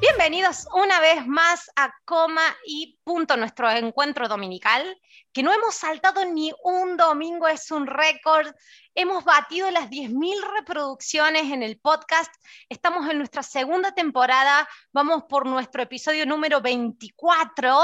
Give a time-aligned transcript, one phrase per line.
[0.00, 4.96] Bienvenidos una vez más a Coma y Punto, nuestro encuentro dominical,
[5.32, 8.46] que no hemos saltado ni un domingo, es un récord.
[8.94, 12.32] Hemos batido las 10.000 reproducciones en el podcast.
[12.68, 17.82] Estamos en nuestra segunda temporada, vamos por nuestro episodio número 24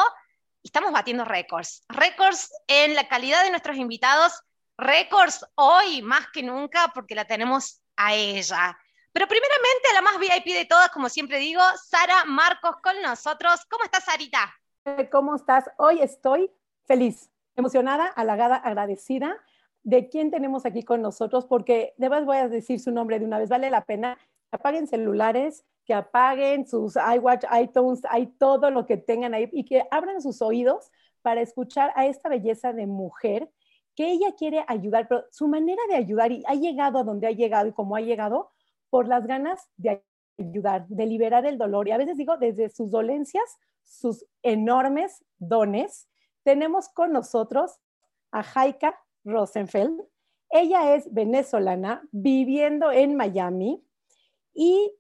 [0.62, 1.83] y estamos batiendo récords.
[1.89, 4.41] Récords en la calidad de nuestros invitados,
[4.78, 8.78] récords hoy más que nunca porque la tenemos a ella.
[9.15, 13.65] Pero primeramente, la más VIP de todas, como siempre digo, Sara Marcos con nosotros.
[13.71, 14.53] ¿Cómo estás, Sarita?
[15.13, 15.71] ¿Cómo estás?
[15.79, 16.51] Hoy estoy
[16.83, 19.37] feliz, emocionada, halagada, agradecida
[19.84, 23.25] de quién tenemos aquí con nosotros, porque de verdad voy a decir su nombre de
[23.25, 24.19] una vez, vale la pena
[24.51, 29.84] apaguen celulares, que apaguen sus iWatch, iTunes, hay todo lo que tengan ahí y que
[29.93, 30.91] abran sus oídos
[31.23, 33.49] para escuchar a esta belleza de mujer
[33.95, 37.31] que ella quiere ayudar, pero su manera de ayudar y ha llegado a donde ha
[37.31, 38.53] llegado y como ha llegado
[38.95, 40.05] por las ganas de
[40.39, 41.89] ayudar, de liberar el dolor.
[41.89, 46.09] Y a veces digo, desde sus dolencias, sus enormes dones,
[46.45, 47.81] tenemos con nosotros
[48.31, 50.00] a Jaika Rosenfeld.
[50.48, 53.84] Ella es venezolana, viviendo en Miami
[54.55, 54.92] y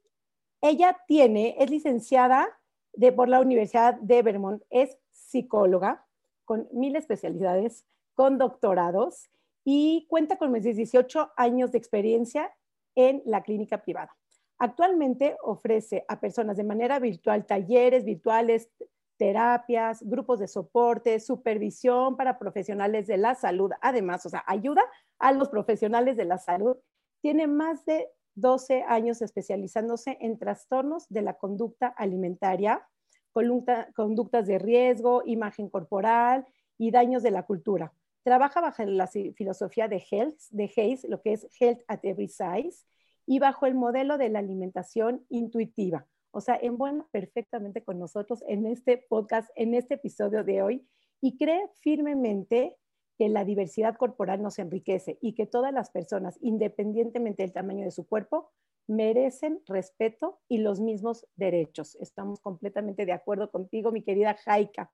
[0.60, 2.48] ella tiene, es licenciada
[2.94, 6.04] de, por la Universidad de Vermont, es psicóloga
[6.44, 9.30] con mil especialidades, con doctorados
[9.64, 12.52] y cuenta con 18 años de experiencia
[12.94, 14.16] en la clínica privada.
[14.58, 18.70] Actualmente ofrece a personas de manera virtual talleres virtuales,
[19.16, 23.70] terapias, grupos de soporte, supervisión para profesionales de la salud.
[23.80, 24.82] Además, o sea, ayuda
[25.18, 26.76] a los profesionales de la salud.
[27.20, 32.86] Tiene más de 12 años especializándose en trastornos de la conducta alimentaria,
[33.32, 36.46] conductas de riesgo, imagen corporal
[36.78, 37.92] y daños de la cultura.
[38.24, 42.86] Trabaja bajo la filosofía de Health, de Hayes, lo que es Health at Every Size,
[43.26, 46.06] y bajo el modelo de la alimentación intuitiva.
[46.30, 50.88] O sea, en bueno perfectamente con nosotros en este podcast, en este episodio de hoy,
[51.20, 52.76] y cree firmemente
[53.18, 57.90] que la diversidad corporal nos enriquece y que todas las personas, independientemente del tamaño de
[57.90, 58.50] su cuerpo,
[58.86, 61.94] merecen respeto y los mismos derechos.
[61.96, 64.90] Estamos completamente de acuerdo contigo, mi querida Jaika.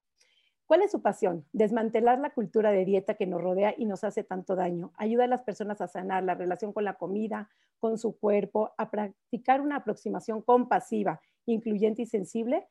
[0.71, 1.45] ¿Cuál es su pasión?
[1.53, 4.93] Desmantelar la cultura de dieta que nos rodea y nos hace tanto daño.
[4.95, 7.51] Ayuda a las personas a sanar la relación con la comida,
[7.81, 12.69] con su cuerpo, a practicar una aproximación compasiva, incluyente y sensible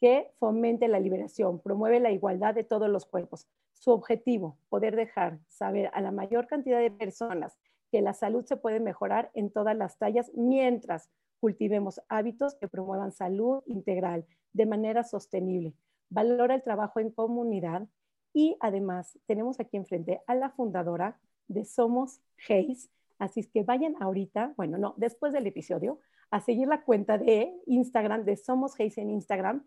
[0.00, 3.46] que fomente la liberación, promueve la igualdad de todos los cuerpos.
[3.74, 7.58] Su objetivo, poder dejar saber a la mayor cantidad de personas
[7.92, 13.12] que la salud se puede mejorar en todas las tallas mientras cultivemos hábitos que promuevan
[13.12, 14.24] salud integral
[14.54, 15.74] de manera sostenible
[16.14, 17.86] valora el trabajo en comunidad
[18.32, 22.90] y además tenemos aquí enfrente a la fundadora de Somos Hayes.
[23.18, 27.52] Así es que vayan ahorita, bueno, no, después del episodio, a seguir la cuenta de
[27.66, 29.64] Instagram de Somos Hayes en Instagram,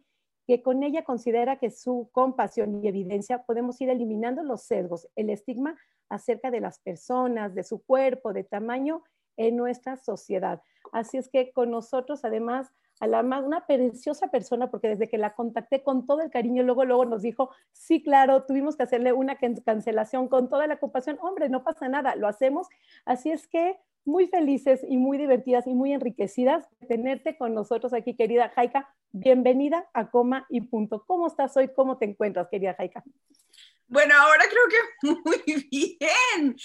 [0.47, 5.29] que con ella considera que su compasión y evidencia podemos ir eliminando los sesgos, el
[5.29, 5.77] estigma
[6.09, 9.03] acerca de las personas, de su cuerpo, de tamaño
[9.35, 10.61] en nuestra sociedad.
[10.93, 15.17] Así es que con nosotros además a la más, una preciosa persona, porque desde que
[15.17, 19.13] la contacté con todo el cariño, luego, luego nos dijo, sí, claro, tuvimos que hacerle
[19.13, 21.17] una cancelación con toda la ocupación.
[21.21, 22.67] Hombre, no pasa nada, lo hacemos.
[23.05, 27.93] Así es que muy felices y muy divertidas y muy enriquecidas de tenerte con nosotros
[27.93, 28.89] aquí, querida Jaika.
[29.11, 31.03] Bienvenida a Coma y Punto.
[31.05, 31.69] ¿Cómo estás hoy?
[31.75, 33.03] ¿Cómo te encuentras, querida Jaika?
[33.89, 36.55] Bueno, ahora creo que muy bien.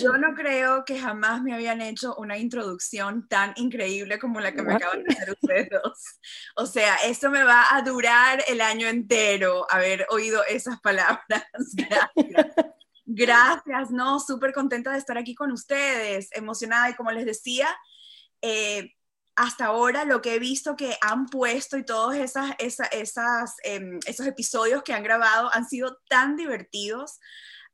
[0.00, 4.62] Yo no creo que jamás me habían hecho una introducción tan increíble como la que
[4.62, 6.18] me acaban de hacer ustedes dos.
[6.56, 11.44] O sea, eso me va a durar el año entero haber oído esas palabras.
[11.74, 12.54] Gracias.
[13.06, 17.68] Gracias, no, súper contenta de estar aquí con ustedes, emocionada y como les decía,
[18.40, 18.94] eh,
[19.36, 24.26] hasta ahora lo que he visto que han puesto y todos esas, esas, em, esos
[24.26, 27.18] episodios que han grabado han sido tan divertidos,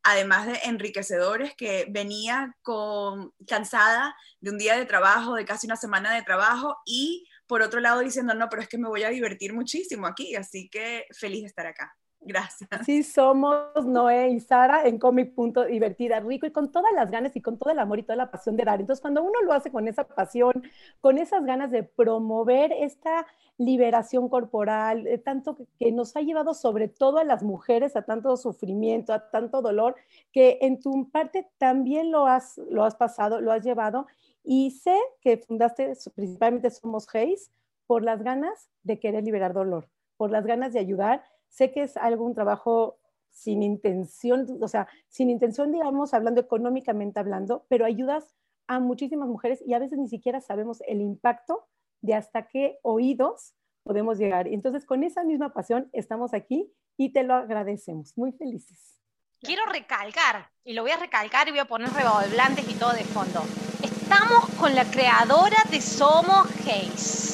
[0.02, 5.76] además de enriquecedores, que venía con, cansada de un día de trabajo, de casi una
[5.76, 9.10] semana de trabajo y por otro lado diciendo, no, pero es que me voy a
[9.10, 11.96] divertir muchísimo aquí, así que feliz de estar acá.
[12.22, 12.68] Gracias.
[12.84, 17.34] Sí, somos Noé y Sara en Comic Punto Divertida, rico y con todas las ganas
[17.34, 18.78] y con todo el amor y toda la pasión de dar.
[18.78, 20.52] Entonces, cuando uno lo hace con esa pasión,
[21.00, 23.26] con esas ganas de promover esta
[23.56, 28.36] liberación corporal, eh, tanto que, nos ha llevado sobre todo a las mujeres a tanto
[28.36, 29.96] sufrimiento, a tanto dolor,
[30.30, 34.06] que en tu parte también lo has, lo has pasado, lo has llevado.
[34.44, 37.50] Y sé que fundaste principalmente Somos Hayes
[37.86, 39.88] por las ganas de querer liberar dolor,
[40.18, 42.98] por las ganas de ayudar Sé que es algún trabajo
[43.28, 48.34] sin intención, o sea, sin intención, digamos, hablando económicamente hablando, pero ayudas
[48.66, 51.66] a muchísimas mujeres y a veces ni siquiera sabemos el impacto
[52.00, 54.46] de hasta qué oídos podemos llegar.
[54.48, 58.16] Entonces, con esa misma pasión estamos aquí y te lo agradecemos.
[58.16, 59.00] Muy felices.
[59.40, 63.04] Quiero recalcar, y lo voy a recalcar y voy a poner reboblantes y todo de
[63.04, 63.40] fondo.
[63.82, 67.29] Estamos con la creadora de Somos Hayes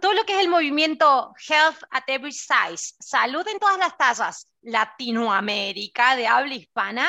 [0.00, 4.48] todo lo que es el movimiento Health at Every Size, salud en todas las tallas,
[4.62, 7.08] Latinoamérica de habla hispana,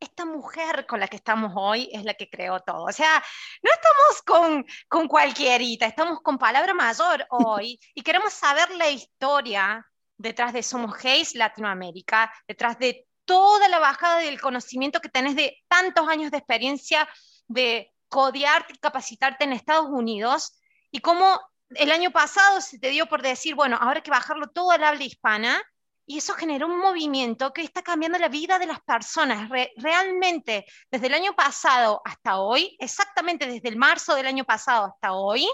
[0.00, 2.84] esta mujer con la que estamos hoy es la que creó todo.
[2.84, 3.22] O sea,
[3.62, 9.84] no estamos con, con cualquierita, estamos con palabra mayor hoy y queremos saber la historia
[10.16, 15.56] detrás de Somos Hayes Latinoamérica, detrás de toda la bajada del conocimiento que tenés de
[15.68, 17.08] tantos años de experiencia
[17.46, 20.58] de codearte y capacitarte en Estados Unidos
[20.90, 21.38] y cómo
[21.70, 24.84] el año pasado se te dio por decir, bueno, ahora hay que bajarlo todo al
[24.84, 25.62] habla hispana,
[26.10, 29.50] y eso generó un movimiento que está cambiando la vida de las personas.
[29.76, 35.12] realmente, desde el año pasado hasta hoy, exactamente desde el marzo del año pasado hasta
[35.12, 35.46] hoy,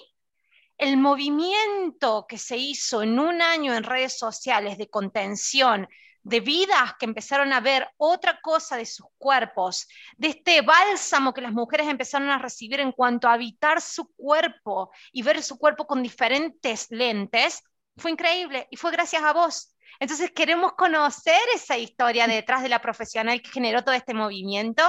[0.79, 5.89] el movimiento que se hizo en un año en redes sociales de contención,
[6.25, 9.87] de vidas que empezaron a ver otra cosa de sus cuerpos,
[10.17, 14.91] de este bálsamo que las mujeres empezaron a recibir en cuanto a habitar su cuerpo
[15.13, 17.63] y ver su cuerpo con diferentes lentes,
[17.97, 19.77] fue increíble y fue gracias a vos.
[20.01, 24.83] Entonces queremos conocer esa historia detrás de la profesional que generó todo este movimiento,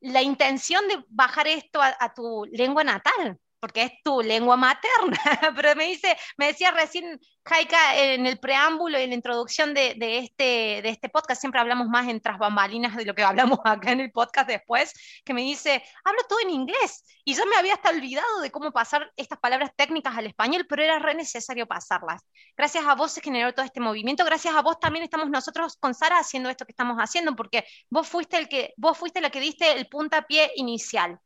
[0.00, 5.18] la intención de bajar esto a, tu lengua natal porque es tu lengua materna,
[5.56, 9.96] pero me dice, me decía recién Jaika en el preámbulo y en la introducción de,
[10.18, 13.92] este, de este podcast, siempre hablamos más en tras bambalinas de lo que hablamos acá
[13.92, 14.92] en el podcast después,
[15.24, 18.70] que me dice, hablo todo en inglés, y yo me había hasta olvidado de cómo
[18.72, 22.22] pasar estas palabras técnicas al español, pero era re necesario pasarlas.
[22.56, 25.94] Gracias a vos se generó todo este movimiento, gracias a vos también estamos nosotros con
[25.94, 29.40] Sara haciendo esto que estamos haciendo, porque vos fuiste el que, vos fuiste la que
[29.40, 31.18] diste el puntapié inicial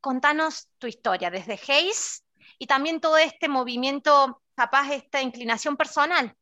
[0.00, 2.24] contanos tu historia desde Hayes
[2.58, 6.36] y también todo este movimiento, capaz esta inclinación personal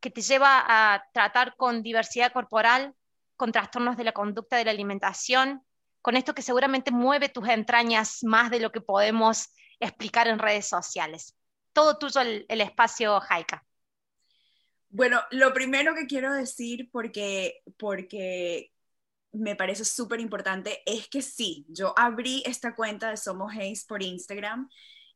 [0.00, 2.94] que te lleva a tratar con diversidad corporal,
[3.36, 5.64] con trastornos de la conducta de la alimentación,
[6.02, 9.48] con esto que seguramente mueve tus entrañas más de lo que podemos
[9.80, 11.34] explicar en redes sociales.
[11.72, 13.64] Todo tuyo el, espacio, Jaika.
[14.90, 18.73] Bueno, lo primero que quiero decir, porque, porque
[19.34, 24.02] me parece súper importante es que sí, yo abrí esta cuenta de Somos Hayes por
[24.02, 24.68] Instagram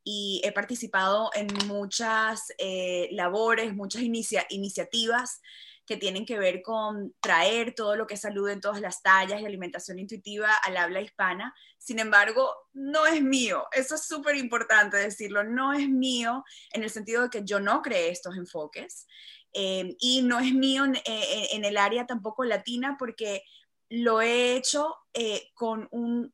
[0.04, 5.40] y he participado en muchas eh, labores, muchas iniciativas
[5.86, 9.40] que tienen que ver con traer todo lo que es salud en todas las tallas
[9.40, 11.54] y alimentación intuitiva al habla hispana.
[11.78, 13.66] Sin embargo, no es mío.
[13.72, 15.44] Eso es súper importante decirlo.
[15.44, 19.06] No es mío en el sentido de que yo no creé estos enfoques.
[19.54, 23.42] Eh, y no es mío en, en el área tampoco latina porque
[23.90, 26.32] lo he hecho eh, con un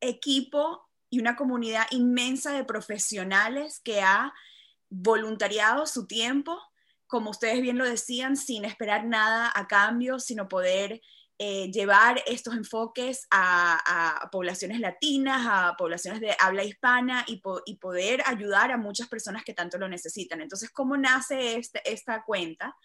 [0.00, 4.32] equipo y una comunidad inmensa de profesionales que ha
[4.88, 6.60] voluntariado su tiempo,
[7.06, 11.00] como ustedes bien lo decían, sin esperar nada a cambio, sino poder
[11.42, 17.40] eh, llevar estos enfoques a, poblaciones latinas, a poblaciones de habla hispana y,
[17.76, 20.42] poder ayudar a muchas personas que tanto lo necesitan.
[20.42, 22.76] Entonces, ¿cómo nace este, esta cuenta?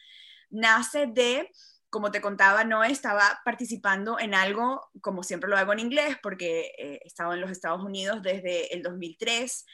[0.50, 1.51] Nace de
[1.95, 6.73] como te contaba, no estaba participando en algo como siempre lo hago en inglés, porque
[6.77, 9.65] eh, he estado en los Estados Unidos desde el 2003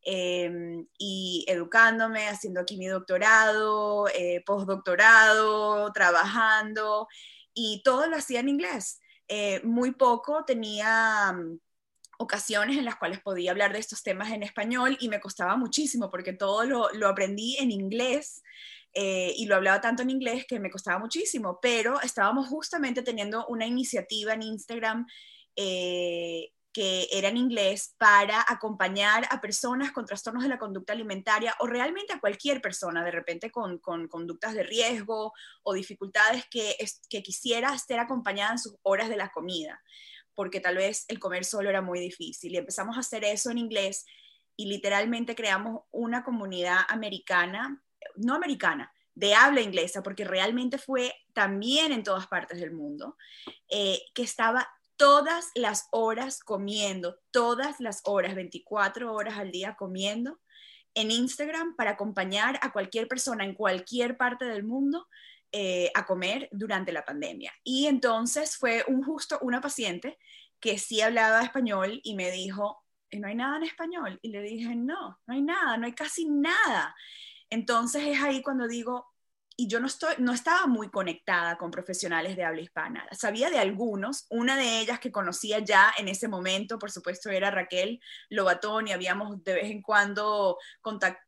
[0.00, 7.08] em, y educándome, haciendo aquí mi doctorado, eh, postdoctorado, trabajando,
[7.52, 9.02] y todo lo hacía en inglés.
[9.28, 11.36] Eh, muy poco tenía
[12.18, 16.10] ocasiones en las cuales podía hablar de estos temas en español y me costaba muchísimo
[16.10, 18.42] porque todo lo, lo aprendí en inglés
[18.98, 23.46] eh, y lo hablaba tanto en inglés que me costaba muchísimo, pero estábamos justamente teniendo
[23.46, 25.06] una iniciativa en Instagram
[25.54, 31.54] eh, que era en inglés para acompañar a personas con trastornos de la conducta alimentaria
[31.60, 35.32] o realmente a cualquier persona de repente con, con conductas de riesgo
[35.62, 36.76] o dificultades que,
[37.08, 39.82] que quisiera ser acompañada en sus horas de la comida,
[40.36, 42.52] porque tal vez el comer solo era muy difícil.
[42.52, 44.06] Y empezamos a hacer eso en inglés
[44.54, 47.82] y literalmente creamos una comunidad americana
[48.16, 53.16] no americana, de habla inglesa, porque realmente fue también en todas partes del mundo,
[53.70, 60.38] eh, que estaba todas las horas comiendo, todas las horas, 24 horas al día comiendo
[60.94, 65.06] en Instagram para acompañar a cualquier persona en cualquier parte del mundo
[65.52, 67.52] eh, a comer durante la pandemia.
[67.64, 70.18] Y entonces fue un justo una paciente
[70.60, 74.18] que sí hablaba español y me dijo, no hay nada en español.
[74.22, 76.94] Y le dije, no, no hay nada, no hay casi nada.
[77.50, 79.06] Entonces es ahí cuando digo,
[79.58, 83.06] y yo no, estoy, no estaba muy conectada con profesionales de habla hispana.
[83.12, 87.50] Sabía de algunos, una de ellas que conocía ya en ese momento, por supuesto, era
[87.50, 90.58] Raquel Lobatón y habíamos de vez en cuando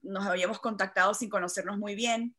[0.03, 2.37] nos habíamos contactado sin conocernos muy bien.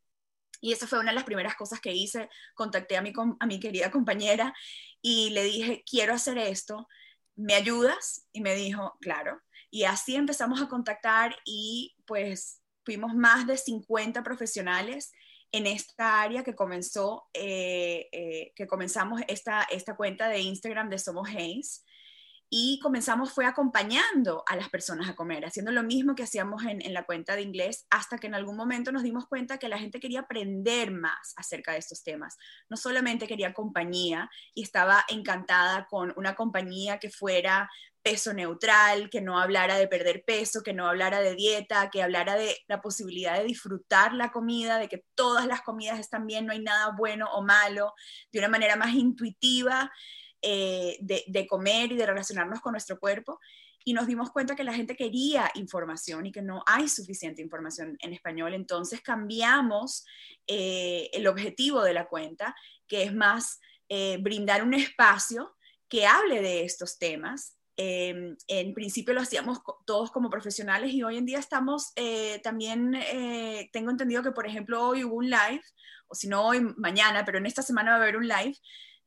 [0.61, 2.29] Y esa fue una de las primeras cosas que hice.
[2.53, 4.53] Contacté a mi, a mi querida compañera
[5.01, 6.87] y le dije, quiero hacer esto,
[7.35, 8.27] ¿me ayudas?
[8.33, 9.41] Y me dijo, claro.
[9.71, 15.11] Y así empezamos a contactar y pues fuimos más de 50 profesionales
[15.51, 20.99] en esta área que comenzó, eh, eh, que comenzamos esta, esta cuenta de Instagram de
[20.99, 21.83] Somos Hayes
[22.49, 26.93] y comenzamos fue acompañando a las personas a comer, haciendo lo mismo que hacíamos en,
[26.93, 29.99] la cuenta de inglés, hasta que en algún momento nos dimos cuenta que la gente
[29.99, 32.37] quería aprender más acerca de estos temas.
[32.67, 37.69] No solamente quería compañía y estaba encantada con una compañía que fuera
[38.01, 42.35] peso neutral, que no hablara de perder peso, que no hablara de dieta, que hablara
[42.35, 46.53] de la posibilidad de disfrutar la comida, de que todas las comidas están bien, no
[46.53, 47.93] hay nada bueno o malo,
[48.31, 49.91] de una manera más intuitiva
[50.41, 53.39] eh, de, comer y de relacionarnos con nuestro cuerpo.
[53.83, 57.97] Y nos dimos cuenta que la gente quería información y que no hay suficiente información
[57.99, 58.53] en español.
[58.53, 60.05] Entonces cambiamos
[60.47, 62.55] eh, el objetivo de la cuenta,
[62.87, 65.55] que es más eh, brindar un espacio
[65.89, 71.17] que hable de estos temas em, en principio lo hacíamos todos como profesionales y hoy
[71.17, 71.93] en día estamos
[72.43, 72.93] también,
[73.71, 75.63] tengo entendido que por ejemplo hoy hubo un live,
[76.07, 78.55] o si no hoy, mañana, pero en esta semana va a haber un live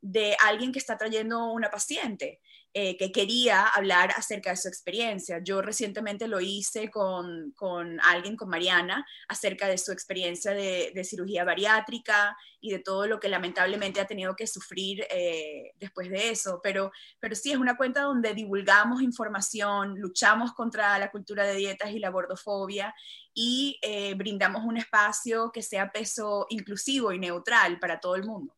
[0.02, 2.40] de alguien que está trayendo una paciente
[2.74, 5.40] eh, que quería hablar acerca de su experiencia.
[5.44, 7.54] Yo recientemente lo hice con,
[8.02, 13.28] alguien, con Mariana, acerca de su experiencia de, cirugía bariátrica y de todo lo que
[13.28, 16.60] lamentablemente ha tenido que sufrir eh, después de eso.
[16.62, 16.90] Pero,
[17.20, 21.98] pero sí, es una cuenta donde divulgamos información, luchamos contra la cultura de dietas y
[21.98, 22.94] la gordofobia
[23.34, 28.54] y eh, brindamos un espacio que sea peso inclusivo y neutral para todo el mundo.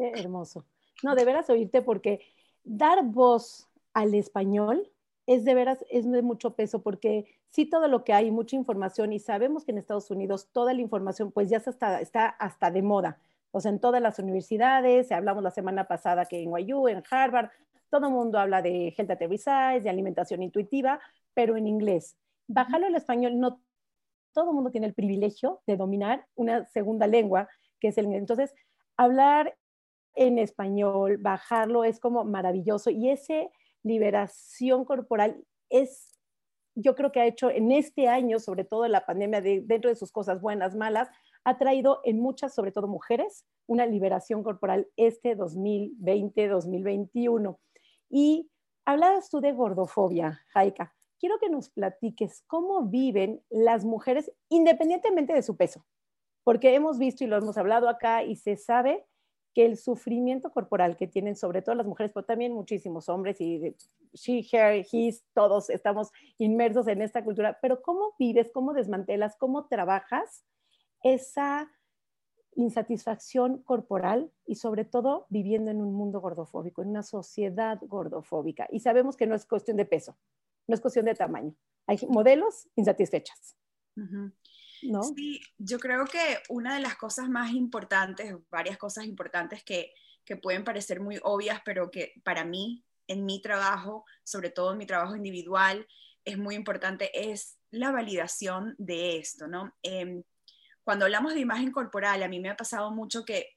[0.00, 0.64] Qué hermoso.
[1.02, 2.20] No, de veras oírte porque
[2.64, 4.90] dar voz al español
[5.26, 9.12] es de veras, es de mucho peso porque sí todo lo que hay, mucha información
[9.12, 12.80] y sabemos que en Estados Unidos toda la información pues ya está, está hasta de
[12.80, 13.18] moda.
[13.50, 17.50] O sea, en todas las universidades, hablamos la semana pasada que en NYU, en Harvard,
[17.90, 20.98] todo el mundo habla de health at de alimentación intuitiva,
[21.34, 22.16] pero en inglés.
[22.46, 23.60] Bajarlo al español, no
[24.32, 27.48] todo el mundo tiene el privilegio de dominar una segunda lengua,
[27.80, 28.22] que es el inglés.
[28.22, 28.54] Entonces,
[28.96, 29.56] hablar
[30.14, 33.48] en español, bajarlo es como maravilloso y esa
[33.82, 36.18] liberación corporal es,
[36.74, 40.12] yo creo que ha hecho en este año, sobre todo la pandemia, dentro de sus
[40.12, 41.08] cosas buenas, malas,
[41.44, 47.58] ha traído en muchas, sobre todo mujeres, una liberación corporal este 2020-2021.
[48.10, 48.50] Y
[48.84, 50.94] hablabas tú de gordofobia, Jaika.
[51.18, 55.84] Quiero que nos platiques cómo viven las mujeres independientemente de su peso,
[56.44, 59.04] porque hemos visto y lo hemos hablado acá y se sabe
[59.54, 63.74] que el sufrimiento corporal que tienen sobre todo las mujeres, pero también muchísimos hombres y
[64.12, 69.66] she, her, his, todos estamos inmersos en esta cultura, pero ¿cómo vives, cómo desmantelas, cómo
[69.66, 70.44] trabajas
[71.02, 71.70] esa
[72.54, 78.68] insatisfacción corporal y sobre todo viviendo en un mundo gordofóbico, en una sociedad gordofóbica?
[78.70, 80.16] Y sabemos que no es cuestión de peso,
[80.66, 81.54] no es cuestión de tamaño.
[81.86, 83.56] Hay modelos insatisfechas.
[85.02, 89.92] Sí, yo creo que una de las cosas más importantes, varias cosas importantes que,
[90.24, 94.78] que pueden parecer muy obvias, pero que para mí, en mi trabajo, sobre todo en
[94.78, 95.86] mi trabajo individual,
[96.24, 99.74] es muy importante, es la validación de esto, ¿no?
[99.82, 100.22] Em,
[100.84, 103.48] cuando hablamos de imagen corporal, a mí me ha pasado mucho que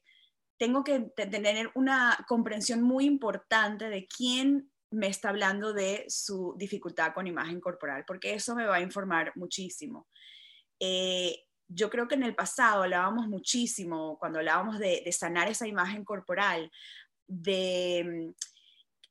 [0.58, 7.12] tengo que tener una comprensión muy importante de quién me está hablando de su dificultad
[7.12, 10.06] con imagen corporal, porque eso me va a informar muchísimo.
[10.80, 16.04] Eh, yo creo que en el pasado hablábamos muchísimo, cuando hablábamos de, sanar esa imagen
[16.04, 16.70] corporal,
[17.26, 18.34] de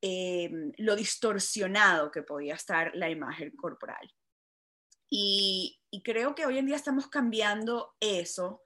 [0.02, 4.12] eh, lo distorsionado que podía estar la imagen corporal.
[5.10, 8.62] Y, creo que hoy en día estamos cambiando eso.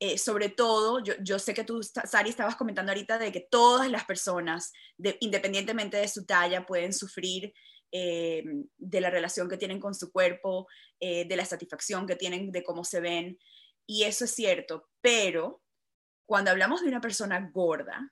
[0.00, 4.04] Eh, sobre todo, yo, sé que tú, Sari, estabas comentando ahorita de que todas las
[4.04, 4.72] personas,
[5.20, 7.54] independientemente de su talla, pueden sufrir
[7.92, 8.42] eh,
[8.76, 10.66] de la relación que tienen con su cuerpo,
[10.98, 13.38] eh, de la satisfacción que tienen de cómo se ven.
[13.86, 15.62] y eso es cierto, pero
[16.24, 18.10] cuando hablamos de una persona gorda,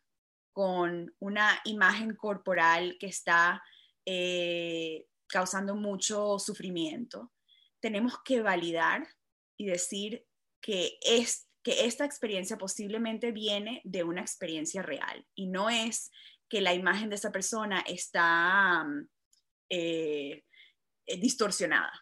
[0.52, 3.62] con una imagen corporal que está
[4.04, 7.32] eh, causando mucho sufrimiento,
[7.80, 9.06] tenemos que validar
[9.56, 10.26] y decir
[10.60, 16.10] que, es, que esta experiencia posiblemente viene de una experiencia real y no es
[16.48, 18.84] que la imagen de esa persona está
[19.70, 20.44] eh,
[21.06, 21.92] eh, distorsionada.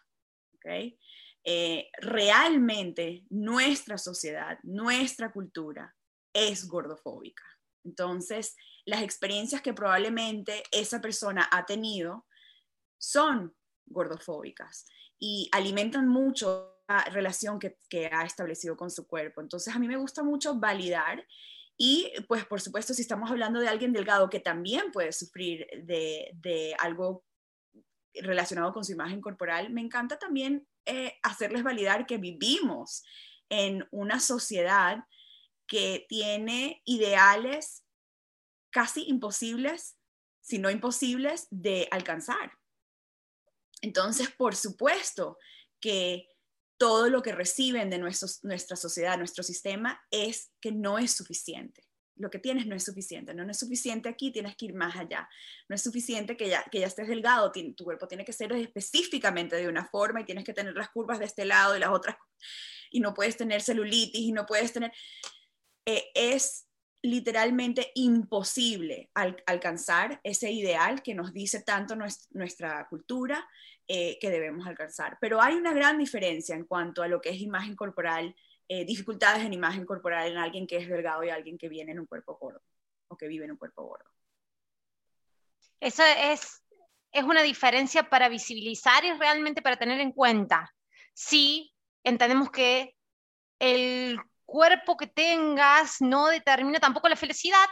[2.01, 5.95] realmente nuestra sociedad, nuestra cultura
[6.33, 7.43] es gordofóbica.
[7.83, 12.27] Entonces, las experiencias que probablemente esa persona ha tenido
[12.97, 14.85] son gordofóbicas
[15.17, 19.41] y alimentan mucho la relación que, ha establecido con su cuerpo.
[19.41, 21.25] Entonces, a mí me gusta mucho validar
[21.77, 26.75] y, pues, por supuesto, si estamos hablando de alguien delgado que también puede sufrir de,
[26.79, 27.23] algo
[28.13, 33.03] relacionado con su imagen corporal, me encanta también eh, hacerles validar que vivimos
[33.49, 35.03] en una sociedad
[35.67, 37.83] que tiene ideales
[38.71, 39.97] casi imposibles,
[40.41, 42.53] si no imposibles, de alcanzar.
[43.81, 45.37] Entonces, por supuesto
[45.79, 46.27] que
[46.77, 51.88] todo lo que reciben de nuestra sociedad, nuestro sistema, es que no es suficiente.
[52.19, 55.27] Lo que tienes no es suficiente, no, es suficiente aquí, tienes que ir más allá.
[55.67, 59.55] No es suficiente que ya, que ya estés delgado, tu cuerpo tiene que ser específicamente
[59.55, 62.17] de una forma y tienes que tener las curvas de este lado y las otras,
[62.91, 64.91] y no puedes tener celulitis y no puedes tener...
[65.85, 66.67] Eh, es
[67.01, 73.47] literalmente imposible alcanzar ese ideal que nos dice tanto nuestra, cultura
[73.87, 75.17] eh, que debemos alcanzar.
[75.21, 78.35] Pero hay una gran diferencia en cuanto a lo que es imagen corporal,
[78.71, 81.99] eh, dificultades en imagen corporal en alguien que es delgado y alguien que viene en
[81.99, 82.61] un cuerpo gordo
[83.07, 84.05] o que vive en un cuerpo gordo.
[85.79, 86.63] Eso es,
[87.11, 90.71] es una diferencia para visibilizar y realmente para tener en cuenta.
[91.15, 91.73] Sí,
[92.03, 92.95] entendemos que
[93.57, 97.65] el cuerpo que tengas no determina tampoco la felicidad,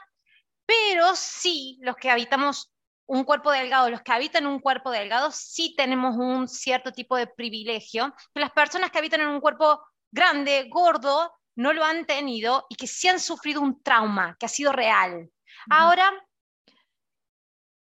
[0.66, 2.74] pero sí los que habitamos
[3.06, 7.28] un cuerpo delgado, los que habitan un cuerpo delgado, sí tenemos un cierto tipo de
[7.28, 9.80] privilegio, que las personas que habitan en un cuerpo
[10.18, 14.50] grande, gordo, no lo han tenido y que sí han sufrido un trauma que ha
[14.50, 15.30] sido real.
[15.70, 16.12] Ahora,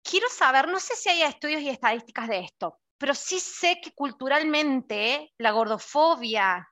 [0.03, 3.93] quiero saber, no sé si hay estudios y estadísticas de esto, pero sí sé que
[3.93, 6.69] culturalmente la gordofobia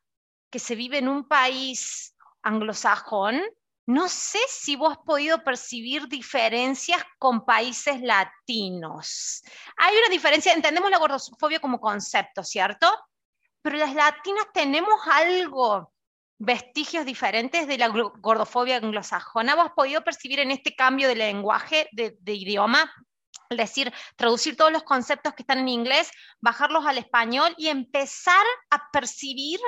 [0.52, 3.42] que se vive en un país anglosajón,
[3.88, 9.42] no sé si vos has podido percibir diferencias con países latinos.
[9.78, 12.88] Hay una diferencia, entendemos la gordofobia como concepto, ¿cierto?
[13.62, 15.92] Pero las latinas tenemos algo,
[16.40, 19.56] vestigios diferentes de la gordofobia anglosajona.
[19.56, 22.92] ¿Vos has podido percibir en este cambio de lenguaje, de, idioma,
[23.50, 28.46] es decir, traducir todos los conceptos que están en inglés, bajarlos al español y empezar
[28.70, 29.60] a percibir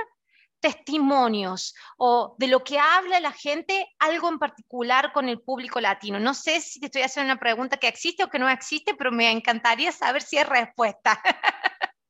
[0.62, 6.20] testimonios o de lo que habla la gente, algo en particular con el público latino.
[6.20, 9.12] No sé si te estoy haciendo una pregunta que existe o que no existe, pero
[9.12, 11.22] me encantaría saber si hay respuesta.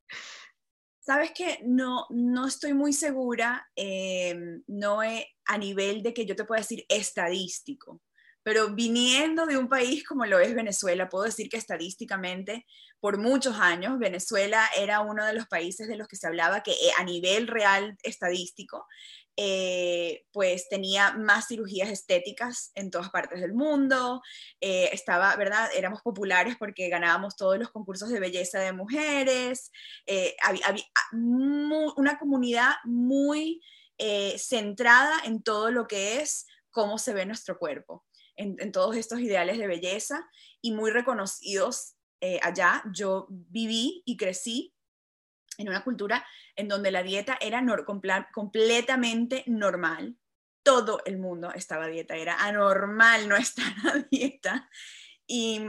[1.03, 4.35] Sabes que no, no estoy muy segura, eh,
[4.67, 8.01] no a nivel de que yo te pueda decir estadístico,
[8.43, 12.67] pero viniendo de un país como lo es Venezuela, puedo decir que estadísticamente,
[12.99, 16.71] por muchos años, Venezuela era uno de los países de los que se hablaba que
[16.71, 18.85] eh, a nivel real estadístico,
[19.37, 24.21] eh, pues tenía más cirugías estéticas en todas partes del mundo,
[24.59, 25.69] eh, estaba, ¿verdad?
[25.75, 29.71] Éramos populares porque ganábamos todos los concursos de belleza de mujeres,
[30.43, 33.61] había, ah, una comunidad muy
[34.37, 38.03] centrada en todo lo que es cómo se ve nuestro cuerpo
[38.35, 40.27] en, todos estos ideales de belleza
[40.61, 42.83] y muy reconocidos eh, allá.
[42.93, 44.73] Yo viví y crecí
[45.57, 47.63] en una cultura en donde la dieta era
[48.33, 50.15] completamente normal.
[50.63, 54.69] Todo el mundo estaba a dieta, era anormal no estar a dieta.
[55.27, 55.61] Y,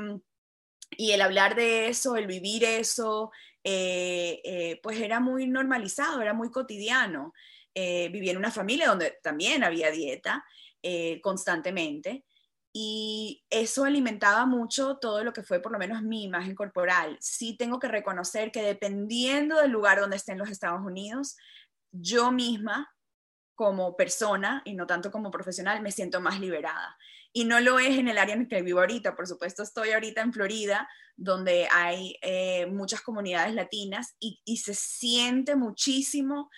[0.97, 3.31] y el hablar de eso, el vivir eso,
[3.65, 7.33] eh, eh, pues era muy normalizado, era muy cotidiano.
[7.75, 10.45] viví en una familia donde también había dieta
[11.23, 12.25] constantemente
[12.73, 17.19] y eso alimentaba mucho todo lo que fue por lo menos mi imagen corporal.
[17.21, 21.37] Sí tengo que reconocer que dependiendo del lugar donde esté en los Estados Unidos,
[21.91, 22.91] yo misma
[23.55, 26.97] como persona y no tanto como profesional me siento más liberada.
[27.35, 29.15] Y no lo es en el área en que vivo ahorita.
[29.15, 34.75] Por supuesto, estoy ahorita en Florida, donde hay eh, muchas comunidades latinas y, y se
[34.75, 36.51] siente muchísimo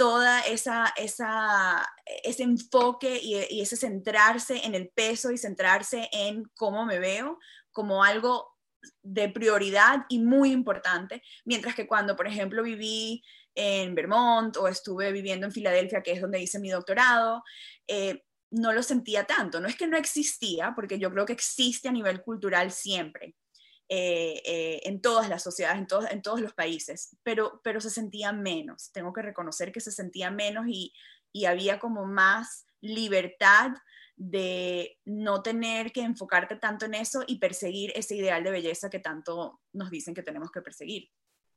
[0.00, 6.98] toda esa, ese enfoque y, ese centrarse en el peso y centrarse en cómo me
[6.98, 7.38] veo
[7.70, 8.56] como algo
[9.02, 13.22] de prioridad y muy importante, mientras que cuando, por ejemplo, viví
[13.54, 17.44] en Vermont o estuve viviendo en Filadelfia, que es donde hice mi doctorado,
[17.86, 19.60] eh, no lo sentía tanto.
[19.60, 23.34] No es que no existía, porque yo creo que existe a nivel cultural siempre.
[23.92, 28.30] Eh, eh, en todas las sociedades, en en todos los países, pero, pero se sentía
[28.30, 28.92] menos.
[28.92, 30.92] Tengo que reconocer que se sentía menos y,
[31.32, 33.72] y había como más libertad
[34.14, 39.00] de no tener que enfocarte tanto en eso y perseguir ese ideal de belleza que
[39.00, 41.10] tanto nos dicen que tenemos que perseguir.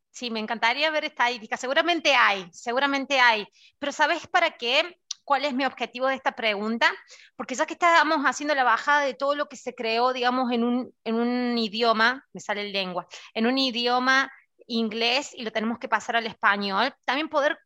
[0.10, 1.60] Sí, me encantaría ver estadísticas.
[1.60, 3.48] Seguramente hay, seguramente hay.
[3.80, 5.00] Pero ¿sabes para qué?
[5.23, 6.91] ¿Cuál es mi objetivo de esta pregunta?
[7.36, 10.63] Porque ya que estamos haciendo la bajada de todo lo que se creó, digamos, en
[10.63, 14.31] un, en un idioma, me sale lengua, en un idioma
[14.67, 17.59] inglés y lo tenemos que pasar al español, también poder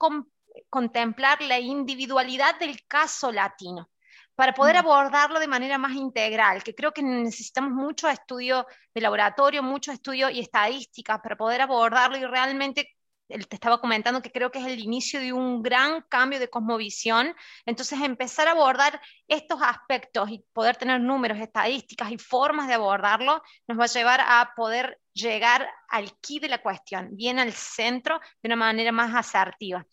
[0.70, 3.90] contemplar la individualidad del caso latino
[4.38, 4.80] para poder mm.
[4.80, 10.30] abordarlo de manera más integral, que creo que necesitamos mucho estudio de laboratorio, mucho estudio
[10.30, 12.97] y estadísticas para poder abordarlo y realmente
[13.28, 17.36] te estaba comentando que creo que es el inicio de un gran cambio de cosmovisión.
[17.66, 23.42] Entonces, empezar a abordar estos aspectos y poder tener números, estadísticas y formas de abordarlo
[23.68, 28.20] nos va a llevar a poder llegar al key de la cuestión, bien al centro,
[28.42, 29.86] de una manera más asertiva.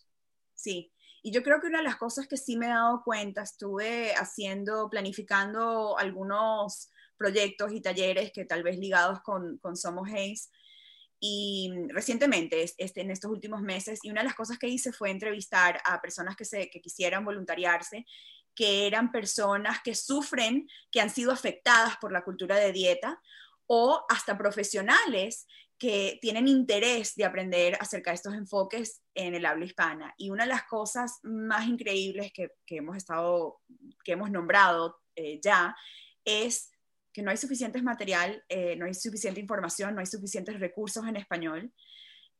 [0.55, 0.92] Sí,
[1.23, 4.12] y yo creo que una de las cosas que sí me he dado cuenta, estuve
[4.14, 10.51] haciendo, planificando algunos proyectos y talleres que tal vez ligados con, con Somos Hayes,
[11.27, 15.11] y recientemente, este, en estos últimos meses, y una de las cosas que hice fue
[15.11, 18.05] entrevistar a personas que, se, quisieran voluntariarse,
[18.55, 23.23] que eran personas que sufren, que han sido afectadas por la cultura de dieta,
[23.67, 25.47] o hasta profesionales
[25.79, 30.13] que tienen interés de aprender acerca de estos enfoques en el habla hispana.
[30.19, 33.63] Y una de las cosas más increíbles que, hemos estado,
[34.05, 35.75] que hemos nombrado eh, ya,
[36.23, 36.71] es
[37.14, 41.16] que no hay suficiente material, eh, no hay suficiente información, no hay suficientes recursos en
[41.16, 41.72] español.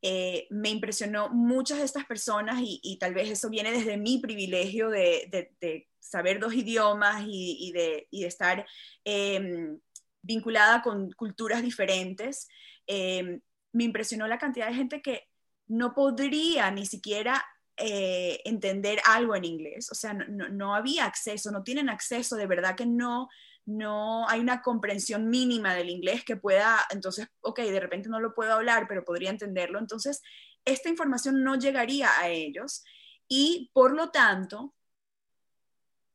[0.01, 4.89] Eh, me impresionó muchas de estas personas y, tal vez eso viene desde mi privilegio
[4.89, 8.67] de, saber dos idiomas y, de, estar
[9.05, 9.79] em,
[10.21, 12.47] vinculada con culturas diferentes.
[12.85, 13.39] Em,
[13.71, 15.23] me impresionó la cantidad de gente que
[15.67, 17.43] no podría ni siquiera
[17.77, 22.75] eh, entender algo en inglés, o sea, no, había acceso, no tienen acceso, de verdad
[22.75, 23.27] que no,
[23.65, 28.33] no hay una comprensión mínima del inglés que pueda, entonces, ok, de repente no lo
[28.33, 30.21] puedo hablar, pero podría entenderlo, entonces
[30.65, 32.83] esta información no llegaría a ellos.
[33.27, 34.73] Y por lo tanto,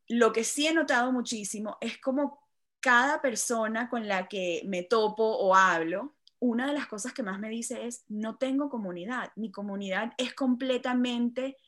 [0.08, 2.40] lo que sí he notado muchísimo es como
[2.80, 7.38] cada persona con la que me topo o hablo, una de las cosas que más
[7.38, 11.58] me dice es, no tengo comunidad, mi comunidad es completamente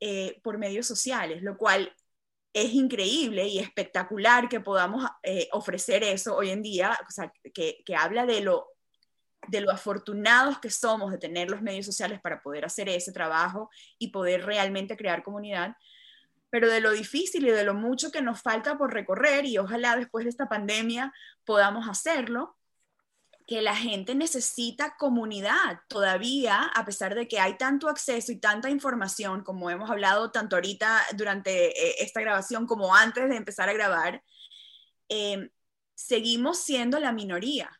[0.00, 1.92] eh, por medios sociales, lo cual
[2.52, 7.82] es increíble y espectacular que podamos eh, ofrecer eso hoy en día, o sea, que,
[7.84, 8.68] que, habla de lo,
[9.48, 13.70] de lo afortunados que somos de tener los medios sociales para poder hacer ese trabajo
[13.98, 15.76] y poder realmente crear comunidad,
[16.50, 19.96] pero de lo difícil y de lo mucho que nos falta por recorrer y ojalá
[19.96, 21.12] después de esta pandemia
[21.44, 22.58] podamos hacerlo
[23.46, 28.70] que la gente necesita comunidad todavía, a pesar de que hay tanto acceso y tanta
[28.70, 33.72] información, como hemos hablado tanto ahorita durante eh, esta grabación como antes de empezar a
[33.72, 34.22] grabar,
[35.08, 35.50] eh,
[35.94, 37.70] seguimos siendo la minoría.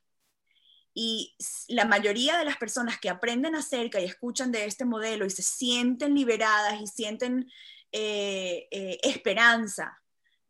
[0.94, 1.35] Y
[1.68, 5.42] la mayoría de las personas que aprenden acerca y escuchan de este modelo y se
[5.42, 7.51] sienten liberadas y sienten
[7.92, 8.68] eh,
[9.03, 9.98] esperanza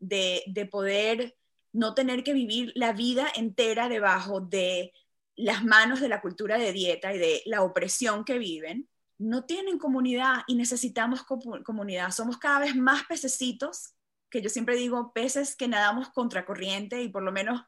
[0.01, 1.37] de, de poder
[1.73, 4.93] no tener que vivir la vida entera debajo de
[5.37, 9.79] las manos de la cultura de dieta y de la opresión que viven, no tienen
[9.79, 12.11] comunidad y necesitamos comunidad.
[12.11, 13.95] Somos cada vez más pececitos,
[14.29, 17.63] que yo siempre digo, peces que nadamos contracorriente y por lo menos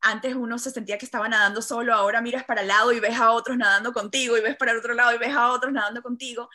[0.00, 3.18] antes uno se sentía que estaba nadando solo, ahora miras para el lado y ves
[3.18, 6.02] a otros nadando contigo y ves para el otro lado y ves a otros nadando
[6.02, 6.48] contigo.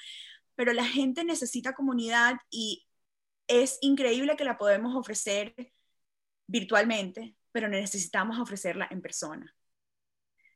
[0.56, 2.86] Pero la gente necesita comunidad y
[3.48, 5.54] es increíble que la podemos ofrecer
[6.48, 9.56] virtualmente, pero necesitamos ofrecerla en persona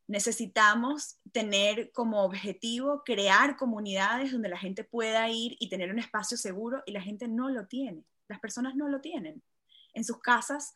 [0.08, 6.38] necesitamos tener como objetivo crear comunidades donde la gente pueda ir y tener un espacio
[6.38, 8.06] seguro y la gente no lo tiene.
[8.30, 9.44] Las personas no lo tienen.
[9.94, 10.76] En sus casas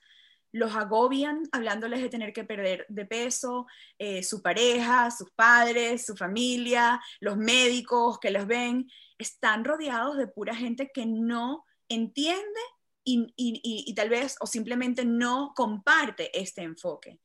[0.53, 6.17] los agobian hablándoles de tener que perder de peso, eh, su pareja, sus padres, su
[6.17, 12.59] familia, los médicos que los ven, están rodeados de pura gente que no entiende
[13.03, 17.19] y, tal vez o simplemente no comparte este enfoque.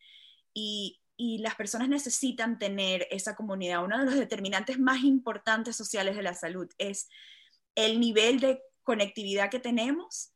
[0.55, 3.85] Y y las personas necesitan tener esa comunidad.
[3.85, 7.09] Uno de los determinantes más importantes sociales de la salud es
[7.75, 10.35] el nivel de conectividad que tenemos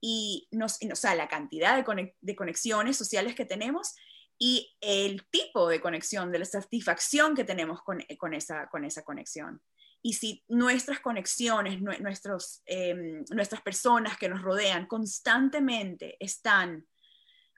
[0.00, 1.84] y, nos, o sea, la cantidad
[2.20, 3.94] de, conexiones sociales que tenemos
[4.38, 8.02] y el tipo de conexión, de la satisfacción que tenemos con,
[8.34, 9.62] esa, con esa conexión.
[10.02, 16.84] Y si nuestras conexiones, nuestros, em, nuestras personas que nos rodean constantemente están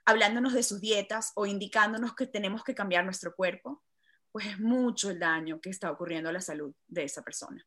[0.05, 3.83] hablándonos de sus dietas o indicándonos que tenemos que cambiar nuestro cuerpo,
[4.31, 7.65] pues es mucho el daño que está ocurriendo a la salud de esa persona.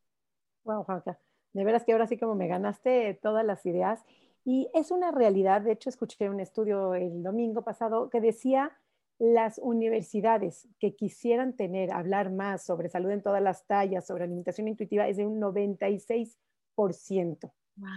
[0.65, 1.19] Wow, Juanca,
[1.53, 4.05] de veras que ahora sí como me ganaste todas las ideas
[4.45, 8.79] y es una realidad, de hecho escuché un estudio el domingo pasado que decía
[9.19, 14.69] las universidades que quisieran tener, hablar más sobre salud en todas las tallas, sobre alimentación
[14.69, 16.37] intuitiva, es de un 96%.
[17.77, 17.91] Wow.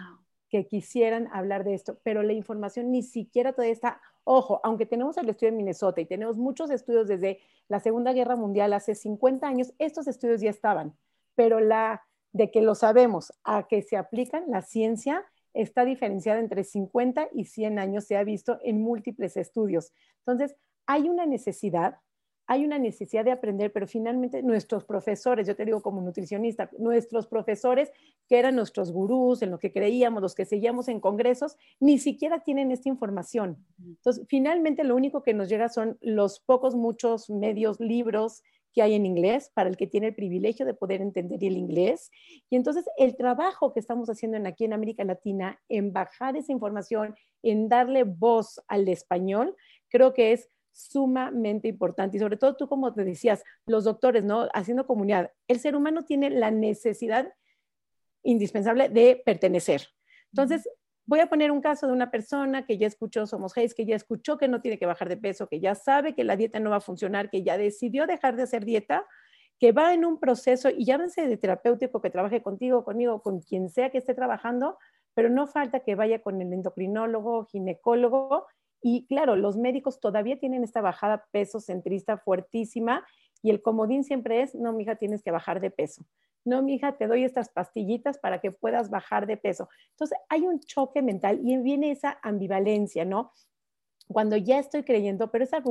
[0.50, 4.02] Que quisieran hablar de esto, pero la información ni siquiera todavía está.
[4.24, 8.36] Ojo, aunque tenemos el estudio en Minnesota y tenemos muchos estudios desde la Segunda Guerra
[8.36, 10.96] Mundial hace 50 años, estos estudios ya estaban,
[11.36, 12.04] pero la
[12.34, 17.46] de que lo sabemos a que se aplican, la ciencia está diferenciada entre 50 y
[17.46, 19.94] 100 años, se ha visto en múltiples estudios.
[20.20, 20.56] Entonces,
[20.86, 21.98] hay una necesidad,
[22.48, 27.28] hay una necesidad de aprender, pero finalmente nuestros profesores, yo te digo como nutricionista, nuestros
[27.28, 27.92] profesores,
[28.28, 32.42] que eran nuestros gurús, en lo que creíamos, los que seguíamos en congresos, ni siquiera
[32.42, 33.66] tienen esta información.
[33.80, 38.42] Entonces, finalmente lo único que nos llega son los pocos, muchos medios, libros
[38.74, 42.10] que hay en inglés para el que tiene el privilegio de poder entender el inglés.
[42.50, 46.52] Y entonces el trabajo que estamos haciendo en, aquí en América Latina en bajar esa
[46.52, 49.56] información, en darle voz al español,
[49.90, 52.18] creo que es sumamente importante.
[52.18, 54.48] Y sobre todo tú, como te decías, los doctores, ¿no?
[54.54, 55.32] Haciendo comunidad.
[55.48, 57.34] El ser humano tiene la necesidad
[58.24, 59.88] indispensable de pertenecer.
[60.32, 60.68] Entonces,
[61.06, 63.96] voy a poner un caso de una persona que ya escuchó Somos Hayes, que ya
[63.96, 66.70] escuchó que no tiene que bajar de peso, que ya sabe que la dieta no
[66.70, 69.06] va a funcionar, que ya decidió dejar de hacer dieta,
[69.60, 73.70] que va en un proceso, y llámense de terapéutico que trabaje contigo, conmigo, con quien
[73.70, 74.78] sea que esté trabajando,
[75.14, 78.48] pero no falta que vaya con el endocrinólogo, ginecólogo,
[78.82, 83.06] y claro, los médicos todavía tienen esta bajada peso centrista fuertísima
[83.44, 86.06] y el comodín siempre es, no, mija, tienes que bajar de peso.
[86.44, 89.70] No, mija, te doy estas pastillitas para que puedas bajar de peso.
[89.92, 93.32] Entonces, hay un choque mental y viene esa ambivalencia, ¿no?
[94.08, 95.62] Cuando ya estoy creyendo, pero esa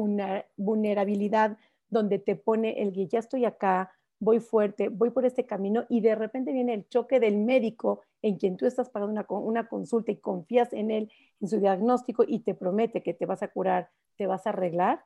[0.56, 5.86] vulnerabilidad donde te pone el que ya estoy acá, voy fuerte, voy por este camino
[5.88, 9.68] y de repente viene el choque del médico en quien tú estás pagando una, una,
[9.68, 13.48] consulta y confías en él, en su diagnóstico y te promete que te vas a
[13.48, 15.04] curar, te vas a arreglar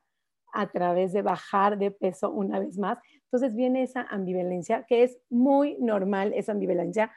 [0.53, 2.99] a través de bajar de peso una vez más.
[3.23, 7.11] Entonces viene esa ambivalencia que es muy normal, esa ambivalencia.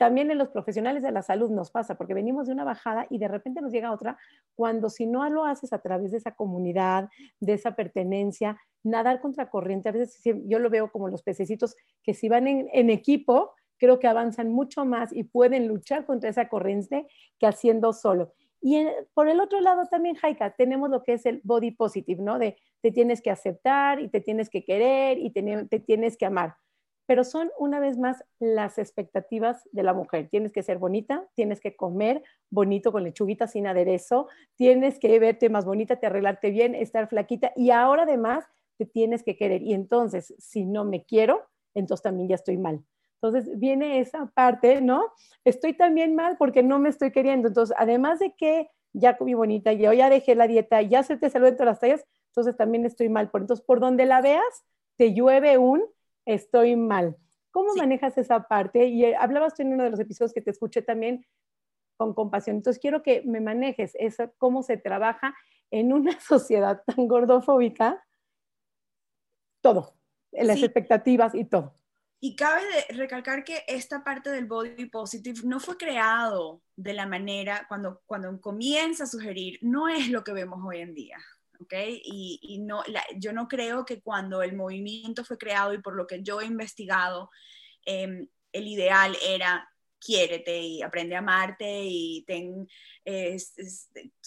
[0.00, 3.18] También en los profesionales de la salud nos pasa, porque venimos de una bajada y
[3.18, 4.16] de repente nos llega otra,
[4.54, 9.50] cuando si no lo haces a través de esa comunidad, de esa pertenencia, nadar contra
[9.50, 13.98] corriente, a veces yo lo veo como los pececitos que si van en, equipo, creo
[13.98, 17.06] que avanzan mucho más y pueden luchar contra esa corriente
[17.38, 18.32] que haciendo solo.
[18.62, 18.82] Y
[19.12, 22.38] por el otro lado también, Jaika, tenemos lo que es el body positive, ¿no?
[22.38, 26.54] De te tienes que aceptar y te tienes que querer y te tienes que amar
[27.10, 30.28] pero son una vez más las expectativas de la mujer.
[30.30, 35.48] Tienes que ser bonita, tienes que comer bonito con lechuguita sin aderezo, tienes que verte
[35.48, 38.44] más bonita, te arreglarte bien, estar flaquita y ahora además
[38.78, 39.60] te tienes que querer.
[39.60, 41.42] Y entonces, si no me quiero,
[41.74, 42.80] entonces también ya estoy mal.
[43.20, 45.06] Entonces viene esa parte, ¿no?
[45.44, 47.48] Estoy también mal porque no me estoy queriendo.
[47.48, 51.28] Entonces, además de que ya comí bonita, yo ya dejé la dieta, ya se te
[51.28, 53.30] salud en todas las tallas, entonces también estoy mal.
[53.30, 54.64] Por entonces, por donde la veas,
[54.96, 55.82] te llueve un
[56.34, 57.16] estoy mal.
[57.50, 58.86] ¿Cómo manejas esa parte?
[58.86, 61.26] Y eh, hablabas tú en uno de los episodios que te escuché también
[61.96, 62.56] con compasión.
[62.56, 65.34] Entonces quiero que me manejes eso, cómo se trabaja
[65.70, 68.04] en una sociedad tan gordofóbica,
[69.60, 69.94] todo,
[70.32, 71.74] las expectativas y todo.
[72.22, 77.64] Y cabe recalcar que esta parte del body positive no fue creado de la manera,
[77.66, 81.18] cuando, cuando comienza a sugerir, no es lo que vemos hoy en día.
[81.60, 81.74] ¿Ok?
[82.04, 82.82] Y, no,
[83.16, 86.46] yo no creo que cuando el movimiento fue creado y por lo que yo he
[86.46, 87.30] investigado,
[87.84, 89.66] em, el ideal era
[90.00, 92.66] quiérete y aprende a amarte y ten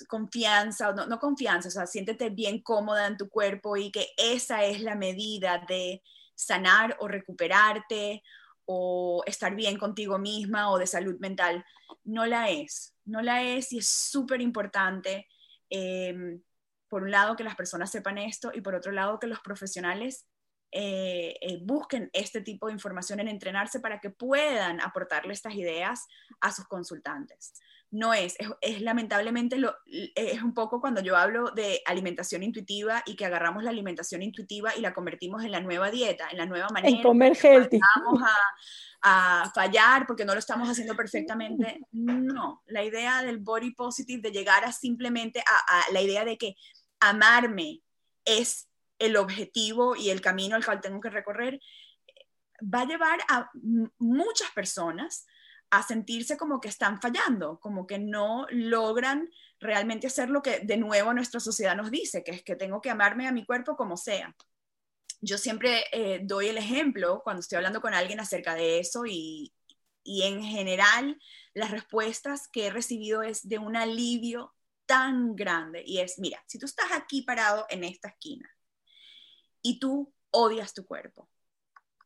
[0.08, 4.64] confianza, no, no confianza, o sea, siéntete bien cómoda en tu cuerpo y que esa
[4.64, 6.04] es la medida de
[6.36, 8.22] sanar o recuperarte
[8.66, 11.66] o estar bien contigo misma o de salud mental.
[12.04, 15.28] No la es, no la es y es súper importante
[15.70, 16.42] em,
[16.94, 20.28] por un lado, que las personas sepan esto y por otro lado, que los profesionales
[20.72, 26.06] eh, eh, busquen este tipo de información en entrenarse para que puedan aportarle estas ideas
[26.40, 27.54] a sus consultantes.
[27.90, 33.16] No es, es, lamentablemente lo, es un poco cuando yo hablo de alimentación intuitiva y
[33.16, 36.68] que agarramos la alimentación intuitiva y la convertimos en la nueva dieta, en la nueva
[36.72, 36.96] manera.
[36.96, 37.80] En comer healthy.
[37.96, 41.82] Vamos a, a fallar porque no lo estamos haciendo perfectamente.
[41.92, 46.38] No, la idea del body positive, de llegar a simplemente a, a la idea de
[46.38, 46.56] que
[47.10, 47.82] amarme
[48.26, 51.60] es el objetivo y el camino al cual tengo que recorrer,
[52.62, 53.50] va a llevar a
[53.98, 55.26] muchas personas
[55.70, 60.78] a sentirse como que están fallando, como que no logran realmente hacer lo que de
[60.78, 63.98] nuevo nuestra sociedad nos dice, que es que tengo que amarme a mi cuerpo como
[63.98, 64.36] sea.
[65.20, 69.52] Yo siempre eh, doy el ejemplo cuando estoy hablando con alguien acerca de eso y,
[70.04, 71.20] y en general
[71.54, 74.54] las respuestas que he recibido es de un alivio
[74.94, 78.48] tan grande y es, mira, si tú estás aquí parado en esta esquina
[79.64, 81.28] y tú odias tu cuerpo,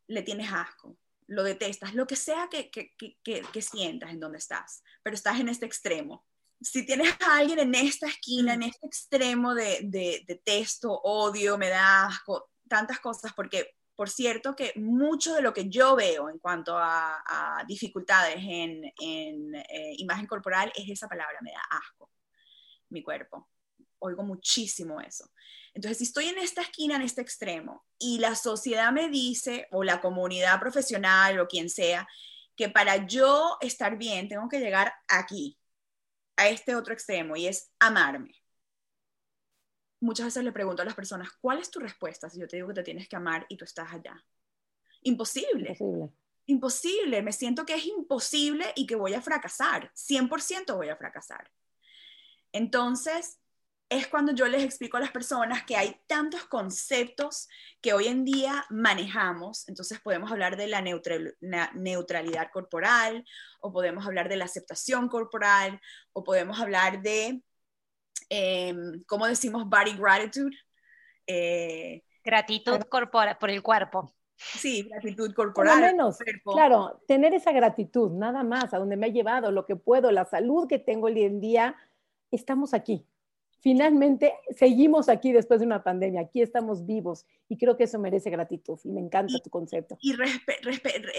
[0.06, 0.96] le tienes asco,
[1.26, 5.66] lo detestas, lo que sea que, que, sientas en donde estás, pero estás en este
[5.66, 6.24] extremo.
[6.62, 11.68] Si tienes a alguien en esta esquina, en este extremo de, de, detesto, odio, me
[11.68, 16.38] da asco, tantas cosas, porque por cierto que mucho de lo que yo veo en
[16.38, 22.10] cuanto a, dificultades en, en eh, imagen corporal es esa palabra, me da asco,
[22.90, 23.48] mi cuerpo.
[24.00, 25.28] Oigo muchísimo eso.
[25.74, 29.84] Entonces, si estoy en esta esquina, en este extremo, y la sociedad me dice, o
[29.84, 32.06] la comunidad profesional, o quien sea,
[32.56, 35.58] que para yo estar bien tengo que llegar aquí,
[36.36, 38.34] a este otro extremo, y es amarme.
[40.00, 42.68] Muchas veces le pregunto a las personas, ¿cuál es tu respuesta si yo te digo
[42.68, 44.24] que te tienes que amar y tú estás allá?
[45.02, 45.70] Imposible.
[45.70, 46.12] Imposible.
[46.46, 47.22] Imposible.
[47.22, 49.92] Me siento que es imposible y que voy a fracasar.
[49.94, 51.50] 100% voy a fracasar.
[52.52, 53.38] Entonces,
[53.90, 57.48] es cuando yo les explico a las personas que hay tantos conceptos
[57.80, 59.66] que hoy en día manejamos.
[59.68, 63.24] Entonces podemos hablar de la neutralidad corporal,
[63.60, 65.80] o podemos hablar de la aceptación corporal,
[66.12, 67.42] o podemos hablar de,
[68.28, 68.74] eh,
[69.06, 69.64] ¿cómo decimos?
[69.66, 70.56] Body gratitude.
[71.26, 74.14] Eh, gratitud corporal por el cuerpo.
[74.36, 75.80] Sí, gratitud corporal.
[75.80, 80.12] menos, claro, tener esa gratitud, nada más, a donde me ha llevado, lo que puedo,
[80.12, 81.74] la salud que tengo hoy en día,
[82.30, 83.06] estamos aquí
[83.60, 88.30] finalmente seguimos aquí después de una pandemia, aquí estamos vivos y creo que eso merece
[88.30, 89.98] gratitud y me encanta tu concepto.
[90.00, 90.14] Y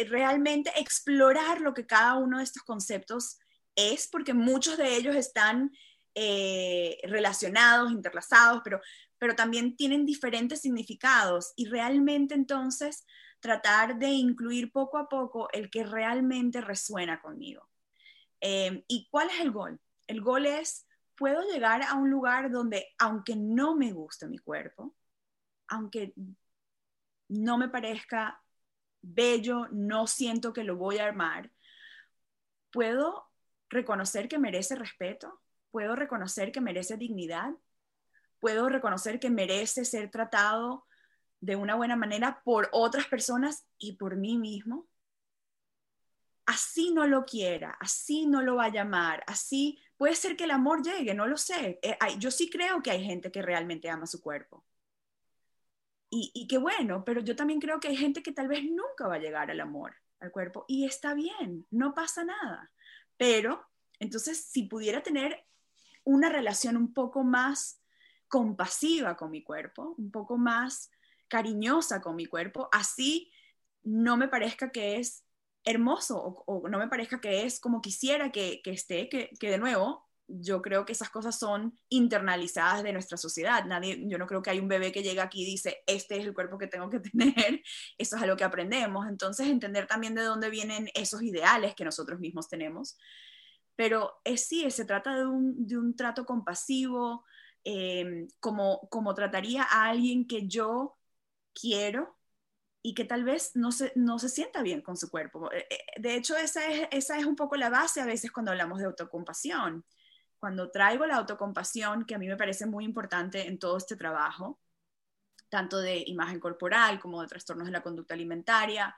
[0.06, 3.39] realmente explorar lo que cada uno de estos conceptos
[3.76, 5.72] es, porque muchos de ellos están
[6.15, 8.82] eh, relacionados, interlazados, pero,
[9.17, 13.06] pero también tienen diferentes significados y realmente entonces
[13.39, 17.69] tratar de incluir poco a poco el que realmente resuena conmigo.
[18.41, 19.80] Eh, ¿Y cuál es el gol?
[20.08, 20.88] El gol es
[21.19, 24.95] puedo llegar a un lugar donde, aunque no me guste mi cuerpo,
[25.67, 26.13] aunque
[27.27, 28.41] no me parezca
[29.01, 31.51] bello, no siento que lo voy a armar,
[32.71, 33.29] puedo
[33.69, 37.51] reconocer que merece respeto, puedo reconocer que merece dignidad,
[38.39, 40.86] puedo reconocer que merece ser tratado
[41.41, 44.88] de una buena manera por otras personas y por mí mismo.
[46.50, 50.52] Así no lo quiera, así no lo va a llamar, así puede ser que el
[50.52, 51.78] amor llegue, no lo sé.
[51.84, 54.66] Eh, yo sí creo que hay gente que realmente ama su cuerpo.
[56.10, 59.08] Y, y qué bueno, pero yo también creo que hay gente que tal vez nunca
[59.08, 60.66] va a llegar al amor, al cuerpo.
[60.68, 62.72] Y está bien, no pasa nada.
[63.16, 63.64] Pero
[64.00, 65.46] entonces, si pudiera tener
[66.04, 67.80] una relación un poco más
[68.28, 70.90] compasiva con mi cuerpo, un poco más
[71.28, 73.32] cariñosa con mi cuerpo, así
[73.84, 75.29] no me parezca que es
[75.63, 80.62] hermoso o, no me parezca que es como quisiera que, esté, que, de nuevo, yo
[80.62, 83.65] creo que esas cosas son internalizadas de nuestra sociedad.
[83.65, 86.26] Nadie, yo no creo que hay un bebé que llega aquí y dice, este es
[86.26, 87.62] el cuerpo que tengo que tener.
[87.98, 89.08] Eso es algo que aprendemos.
[89.08, 92.98] Entonces, entender también de dónde vienen esos ideales que nosotros mismos tenemos.
[93.76, 97.24] Pero es sí, se trata de un, trato compasivo,
[97.63, 100.98] eh, como, como trataría a alguien que yo
[101.54, 102.18] quiero
[102.82, 105.52] y que tal vez no se, no se sienta bien con su cuerpo.
[105.52, 108.52] Eh, eh, de hecho, esa es, esa es un poco la base a veces cuando
[108.52, 109.86] hablamos de autocompasión.
[110.39, 114.60] Cuando traigo la autocompasión, que a mí me parece muy importante en todo este trabajo,
[115.50, 118.96] tanto de imagen corporal como de trastornos de la conducta alimentaria,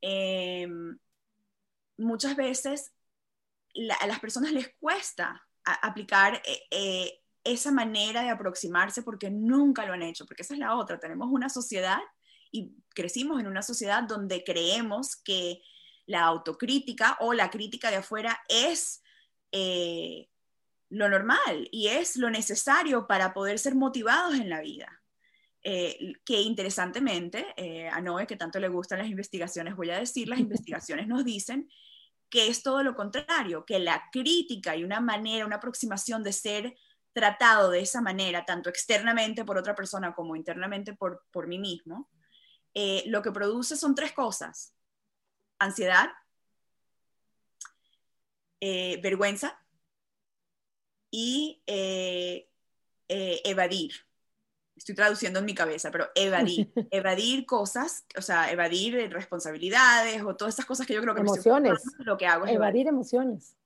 [0.00, 0.98] em,
[1.96, 2.92] muchas veces
[4.00, 10.02] a las personas les cuesta aplicar eh, esa manera de aproximarse porque nunca lo han
[10.02, 10.98] hecho, porque esa es la otra.
[10.98, 11.98] Tenemos una sociedad
[12.52, 15.62] y crecimos en una sociedad donde creemos que
[16.06, 19.02] la autocrítica o la crítica de afuera es
[19.52, 20.28] eh,
[20.90, 25.02] lo normal y es lo necesario para poder ser motivados en la vida.
[25.62, 30.28] Eh, que interesantemente, eh, a Noé, que tanto le gustan las investigaciones, voy a decir,
[30.28, 31.68] las investigaciones nos dicen
[32.30, 36.76] que es todo lo contrario, que la crítica y una manera, una aproximación de ser
[37.12, 42.08] tratado de esa manera, tanto externamente por otra persona como internamente por, por mí mismo,
[42.80, 44.72] eh, lo que produce son tres cosas.
[45.58, 46.10] Ansiedad,
[48.60, 49.60] eh, vergüenza
[51.10, 52.48] y eh,
[53.08, 53.94] evadir.
[54.76, 60.52] estoy traduciendo en mi cabeza, pero evadir, evadir cosas, o sea, evadir responsabilidades o todas
[60.52, 61.82] estas cosas que yo creo que emociones.
[61.98, 63.56] lo que hago es evadir, emociones.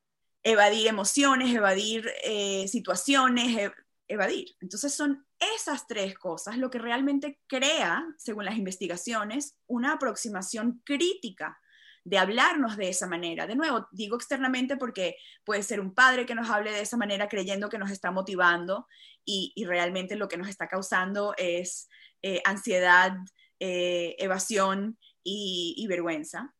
[0.43, 3.73] Evadir emociones, evadir eh, situaciones,
[4.09, 4.57] evadir.
[4.61, 5.27] Entonces son
[5.57, 11.59] esas tres cosas lo que realmente crea, según las investigaciones, una aproximación crítica
[12.05, 13.47] de hablarnos de esa manera.
[13.47, 17.29] De nuevo, digo externamente porque puede ser un padre que nos hable de esa manera
[17.29, 18.87] creyendo que nos está motivando
[19.25, 21.89] y, realmente lo que nos está causando es
[22.23, 23.13] eh, ansiedad,
[23.61, 26.55] eh, evasión y, vergüenza.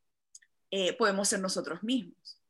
[0.71, 2.41] Eh, podemos ser nosotros mismos.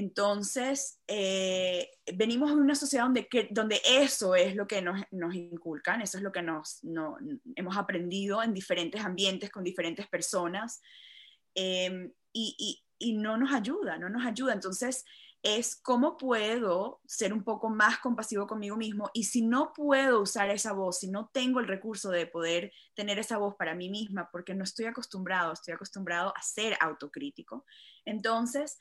[0.00, 6.24] Entonces, venimos de una sociedad donde, donde eso es lo que nos, inculcan, eso es
[6.24, 6.80] lo que nos,
[7.54, 10.80] hemos aprendido en diferentes ambientes, con diferentes personas.
[11.54, 12.82] Em, y,
[13.14, 14.54] no nos ayuda, no nos ayuda.
[14.54, 15.04] Entonces,
[15.42, 20.48] es cómo puedo ser un poco más compasivo conmigo mismo y si no puedo usar
[20.48, 24.30] esa voz, si no tengo el recurso de poder tener esa voz para mí misma,
[24.32, 27.64] porque no estoy acostumbrado, estoy acostumbrado a ser autocrítico,
[28.04, 28.78] entonces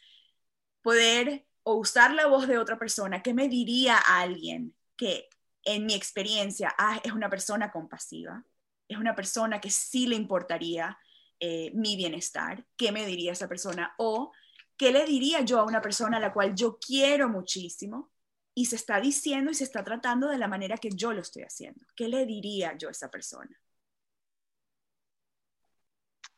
[0.89, 5.29] poder o usar la voz de otra persona, ¿qué me diría alguien que
[5.63, 8.43] en mi experiencia ah, es una persona compasiva?
[8.87, 10.97] Es una persona que sí le importaría
[11.39, 13.93] eh, mi bienestar, ¿qué me diría esa persona?
[13.99, 14.31] O
[14.77, 18.09] ¿qué le diría yo a una persona a la cual yo quiero muchísimo
[18.55, 21.43] y se está diciendo y se está tratando de la manera que yo lo estoy
[21.43, 21.85] haciendo?
[21.95, 23.55] ¿Qué le diría yo a esa persona?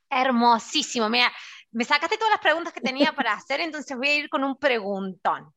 [0.10, 1.10] Hermosísimo.
[1.10, 1.32] Mira,
[1.72, 4.58] me sacaste todas las preguntas que tenía para hacer, entonces voy a ir con un
[4.58, 5.54] preguntón.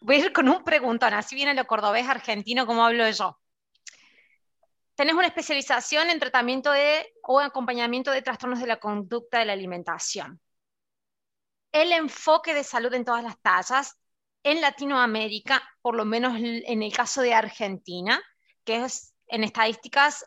[0.00, 3.38] Voy a ir con un preguntón, así viene lo cordobés argentino como hablo yo
[4.94, 9.52] tenés una especialización en tratamiento de, o acompañamiento de trastornos de la conducta de la
[9.52, 10.40] alimentación.
[11.72, 13.98] El enfoque de salud en todas las tallas
[14.44, 18.22] en Latinoamérica, por lo menos en el caso de Argentina,
[18.62, 20.26] que es en estadísticas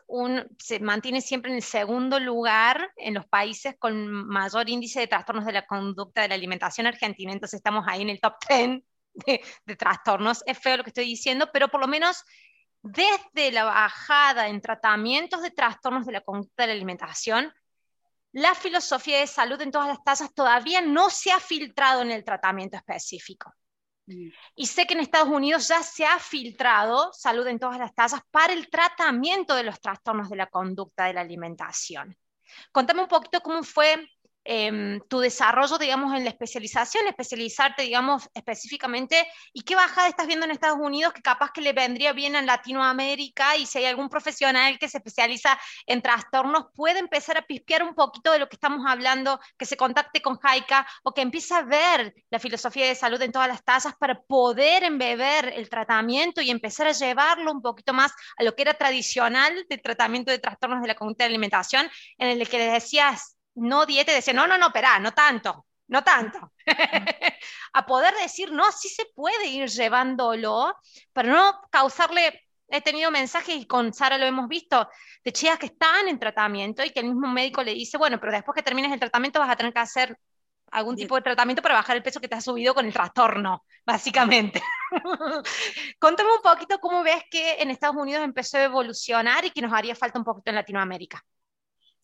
[0.58, 5.46] se mantiene siempre en el segundo lugar en los países con mayor índice de trastornos
[5.46, 8.82] de la conducta de la alimentación argentina, entonces estamos ahí en el top 10
[9.26, 10.42] de, de trastornos.
[10.46, 12.24] Es feo lo que estoy diciendo, pero por lo menos
[12.82, 17.52] desde la bajada en tratamientos de trastornos de la conducta de la alimentación,
[18.32, 22.24] la filosofía de salud en todas las tasas todavía no se ha filtrado en el
[22.24, 23.52] tratamiento específico.
[24.08, 24.30] Mm.
[24.56, 28.22] Y sé que en Estados Unidos ya se ha filtrado salud en todas las tasas
[28.30, 32.16] para el tratamiento de los trastornos de la conducta de la alimentación.
[32.72, 34.08] Contame un poquito cómo fue
[34.50, 40.46] Em, tu desarrollo, digamos, en la especialización, especializarte, digamos, específicamente, y qué bajada estás viendo
[40.46, 44.08] en Estados Unidos que capaz que le vendría bien en Latinoamérica y si hay algún
[44.08, 48.56] profesional que se especializa en trastornos, puede empezar a pispear un poquito de lo que
[48.56, 52.94] estamos hablando, que se contacte con Jaika o que empiece a ver la filosofía de
[52.94, 57.60] salud en todas las tasas para poder embeber el tratamiento y empezar a llevarlo un
[57.60, 61.28] poquito más a lo que era tradicional de tratamiento de trastornos de la conducta de
[61.28, 65.66] alimentación, en el que les decías, no diete, decir, no, no, no, espera, no tanto,
[65.88, 66.52] no tanto.
[67.72, 70.74] a poder decir, no, sí se puede ir llevándolo,
[71.12, 74.88] pero no causarle, he tenido mensajes y con Sara lo hemos visto,
[75.24, 78.32] de chicas que están en tratamiento y que el mismo médico le dice, bueno, pero
[78.32, 80.18] después que termines el tratamiento vas a tener que hacer
[80.70, 83.64] algún tipo de tratamiento para bajar el peso que te has subido con el trastorno,
[83.84, 84.62] básicamente.
[85.98, 89.72] Contame un poquito cómo ves que en Estados Unidos empezó a evolucionar y que nos
[89.72, 91.24] haría falta un poquito en Latinoamérica.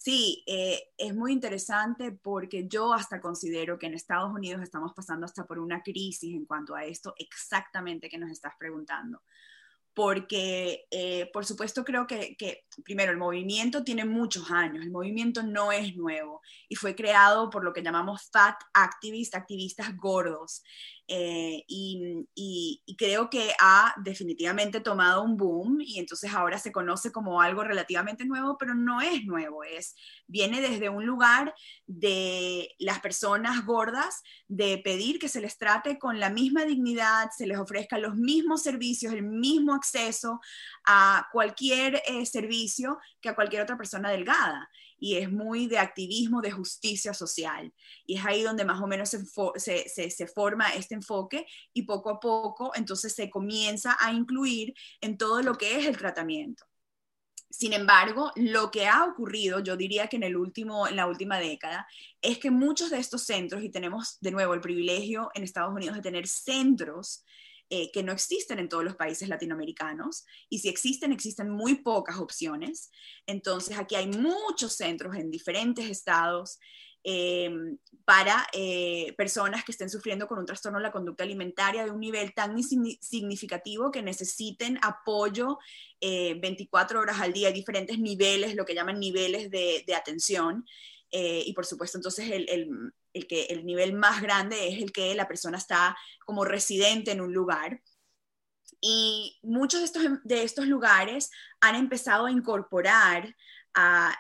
[0.05, 5.25] Sí, eh, es muy interesante porque yo hasta considero que en Estados Unidos estamos pasando
[5.25, 9.23] hasta por una crisis en cuanto a esto exactamente que nos estás preguntando.
[9.95, 15.43] Porque, eh, por supuesto, creo que, que, primero, el movimiento tiene muchos años, el movimiento
[15.43, 20.63] no es nuevo y fue creado por lo que llamamos fat activists, activistas gordos.
[21.07, 27.41] Eh, y, creo que ha definitivamente tomado un boom y entonces ahora se conoce como
[27.41, 29.97] algo relativamente nuevo, pero no es nuevo, es,
[30.27, 31.55] viene desde un lugar
[31.87, 37.47] de las personas gordas de pedir que se les trate con la misma dignidad, se
[37.47, 40.41] les ofrezcan los mismos servicios, el mismo acceso
[40.87, 44.71] a cualquier eh, servicio que a cualquier otra persona delgada
[45.05, 47.75] y es muy de activismo, de justicia social.
[48.07, 52.19] Y es ahí donde más o menos se, se, forma este enfoque y poco a
[52.19, 56.65] poco entonces se comienza a incluir en todo lo que es el tratamiento.
[57.51, 61.39] Sin embargo, lo que ha ocurrido, yo diría que en, el último, en la última
[61.39, 61.87] década,
[62.23, 65.97] es que muchos de estos centros, y tenemos de nuevo el privilegio en Estados Unidos
[65.97, 67.27] de tener centros
[67.77, 72.19] eh, que no existen en todos los países latinoamericanos y si existen, existen muy pocas
[72.19, 72.89] opciones.
[73.27, 76.61] Entonces aquí hay muchos centros en diferentes estados
[77.03, 81.91] em, para eh, personas que estén sufriendo con un trastorno de la conducta alimentaria de
[81.91, 85.59] un nivel tan significativo que necesiten apoyo
[86.01, 90.65] 24 horas al día, diferentes niveles, lo que llaman niveles de, atención.
[91.11, 92.93] y por supuesto, entonces el,
[93.27, 97.33] que, el nivel más grande es el que la persona está como residente en un
[97.33, 97.81] lugar.
[98.81, 103.35] Y muchos de estos, de estos lugares han empezado a incorporar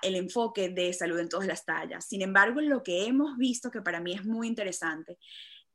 [0.02, 2.06] el enfoque de salud en todas las tallas.
[2.06, 5.18] Sin embargo, lo que hemos visto, que para mí es muy interesante,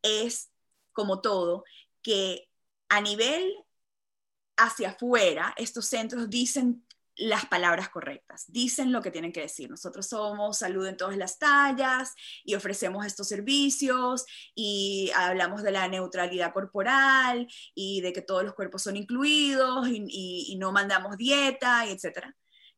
[0.01, 0.51] es,
[0.91, 1.63] como todo,
[2.01, 2.49] que
[2.89, 3.53] a nivel
[4.57, 6.85] hacia afuera, estos centros dicen
[7.19, 9.69] las palabras correctas, dicen lo que tienen que decir.
[9.69, 12.15] Nosotros somos salud en todas las tallas
[12.45, 18.53] y ofrecemos estos servicios y hablamos de la neutralidad corporal y de que todos los
[18.53, 22.33] cuerpos son incluidos y, no mandamos dieta, y etc.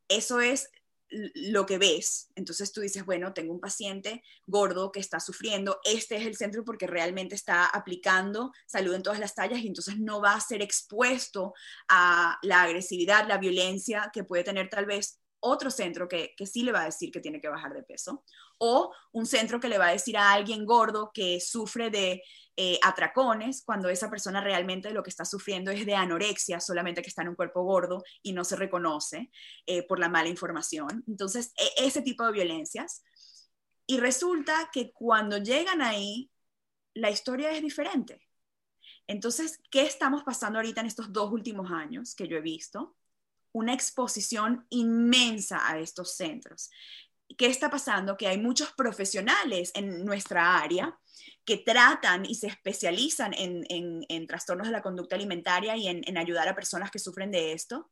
[0.08, 0.72] Eso es
[1.12, 2.30] lo que ves.
[2.36, 6.64] Entonces tú dices, bueno, tengo un paciente gordo que está sufriendo, este es el centro
[6.64, 10.62] porque realmente está aplicando salud en todas las tallas y entonces no va a ser
[10.62, 11.54] expuesto
[11.88, 16.64] a la agresividad, la violencia que puede tener tal vez otro centro que, que, sí
[16.64, 18.24] le va a decir que tiene que bajar de peso,
[18.64, 22.22] o un centro que le va a decir a alguien gordo que sufre de
[22.56, 27.10] eh, atracones cuando esa persona realmente lo que está sufriendo es de anorexia, solamente que
[27.10, 29.32] está en un cuerpo gordo y no se reconoce
[29.66, 31.04] eh, por la mala información.
[31.08, 33.04] Entonces, e, ese tipo de violencias.
[33.88, 36.30] Y resulta que cuando llegan ahí,
[36.94, 38.22] la historia es diferente.
[39.08, 42.96] Entonces, ¿qué estamos pasando ahorita en estos dos últimos años que yo he visto?
[43.54, 46.70] Una exposición inmensa a estos centros.
[47.38, 48.18] ¿Qué está pasando?
[48.18, 50.98] Que hay muchos profesionales en nuestra área
[51.46, 56.56] que tratan y se especializan en, trastornos de la conducta alimentaria y en, ayudar a
[56.56, 57.92] personas que sufren de esto,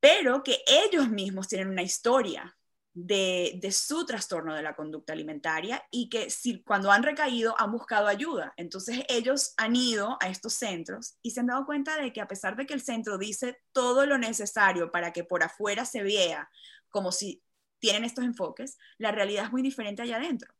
[0.00, 2.56] pero que ellos mismos tienen una historia
[2.92, 8.06] de, su trastorno de la conducta alimentaria y que si, cuando han recaído han buscado
[8.06, 8.54] ayuda.
[8.56, 12.28] Entonces ellos han ido a estos centros y se han dado cuenta de que a
[12.28, 16.48] pesar de que el centro dice todo lo necesario para que por afuera se vea
[16.88, 17.42] como si
[17.78, 20.52] tienen estos enfoques, la realidad es muy diferente allá adentro.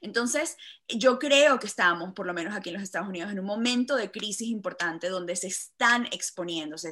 [0.00, 0.56] Entonces,
[0.88, 3.96] yo creo que estamos, por lo menos aquí en los Estados Unidos, en un momento
[3.96, 6.90] de crisis importante donde se están exponiendo, se,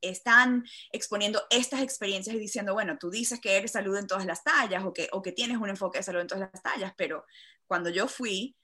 [0.00, 4.44] están exponiendo estas experiencias y diciendo, bueno, tú dices que eres salud en todas las
[4.44, 7.24] tallas o que, o que tienes un enfoque de salud en todas las tallas, pero
[7.66, 8.56] cuando yo fui,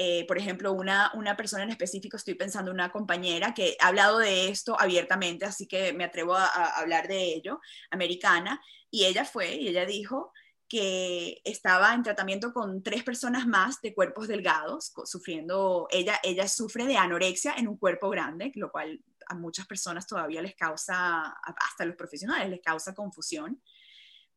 [0.00, 4.20] eh, por ejemplo, una, una persona en específico, estoy pensando una compañera que ha hablado
[4.20, 8.60] de esto abiertamente, así que me atrevo a hablar de ello, americana,
[8.92, 10.32] y ella fue y ella dijo
[10.68, 16.86] que estaba en tratamiento con tres personas más de cuerpos delgados, sufriendo, ella, ella sufre
[16.86, 21.82] de anorexia en un cuerpo grande, lo cual a muchas personas todavía les causa, hasta
[21.82, 23.60] a los profesionales les causa confusión,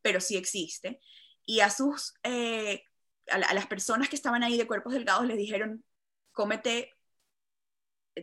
[0.02, 1.00] pero sí existe.
[1.46, 2.82] Y a, sus, eh,
[3.30, 5.84] a, las personas que estaban ahí de cuerpos delgados les dijeron,
[6.32, 6.92] cómete,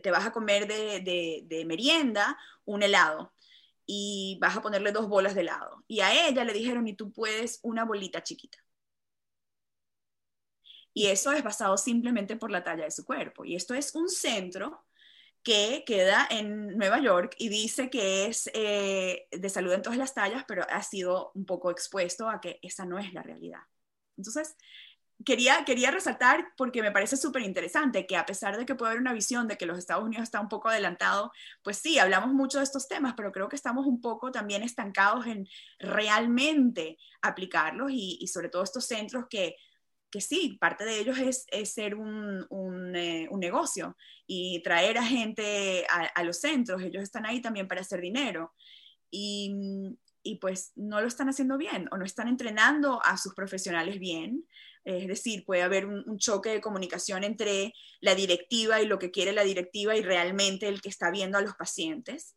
[0.02, 3.32] te vas a comer de, de merienda un helado
[3.86, 5.84] y vas a ponerle dos bolas de helado.
[5.88, 8.58] Y a ella le dijeron, y tú puedes una bolita chiquita.
[10.92, 13.44] Y eso es basado simplemente por la talla de su cuerpo.
[13.44, 14.84] Y esto es un centro
[15.42, 20.14] que queda en Nueva York y dice que es eh, de salud en todas las
[20.14, 23.62] tallas, pero ha sido un poco expuesto a que esa no es la realidad.
[24.16, 24.56] Entonces,
[25.24, 29.00] quería, quería resaltar porque me parece súper interesante que a pesar de que puede haber
[29.00, 32.58] una visión de que los Estados Unidos está un poco adelantado, pues sí, hablamos mucho
[32.58, 35.48] de estos temas, pero creo que estamos un poco también estancados en
[35.78, 39.56] realmente aplicarlos y, sobre todo estos centros que,
[40.10, 42.46] que sí, parte de ellos es, es ser un,
[42.94, 43.96] eh, un, negocio
[44.26, 48.54] y traer a gente a, a, los centros, ellos están ahí también para hacer dinero.
[49.12, 49.52] Y,
[50.22, 54.46] y pues no lo están haciendo bien o no están entrenando a sus profesionales bien.
[54.84, 59.32] Es decir, puede haber un, choque de comunicación entre la directiva y lo que quiere
[59.32, 62.34] la directiva y realmente el que está viendo a los pacientes.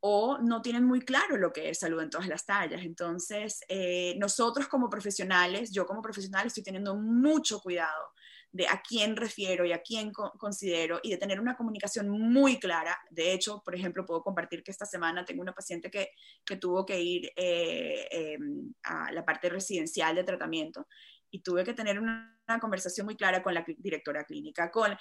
[0.00, 2.82] O no tienen muy claro lo que es salud en todas las tallas.
[2.82, 8.12] Entonces, eh, nosotros como profesionales, yo como profesional estoy teniendo mucho cuidado
[8.52, 12.98] de a quién refiero y a quién considero y de tener una comunicación muy clara.
[13.10, 16.10] De hecho, por ejemplo, puedo compartir que esta semana tengo una paciente que,
[16.44, 20.86] que tuvo que ir eh, em, a la parte residencial de tratamiento
[21.32, 22.28] y tuve que tener una,
[22.60, 24.94] conversación muy clara con la directora clínica, con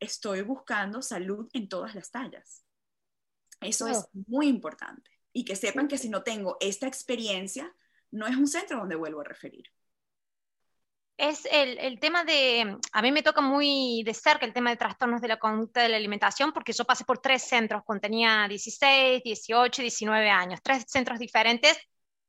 [0.00, 2.64] estoy buscando salud en todas las tallas.
[3.60, 5.10] Eso es muy importante.
[5.32, 7.72] Y que sepan que si no tengo esta experiencia,
[8.10, 9.70] no es un centro donde vuelvo a referir
[11.18, 15.20] es el, tema de, a mí me toca muy de cerca el tema de trastornos
[15.20, 19.24] de la conducta de la alimentación, porque yo pasé por tres centros cuando tenía 16,
[19.24, 21.76] 18, 19 años, tres centros diferentes.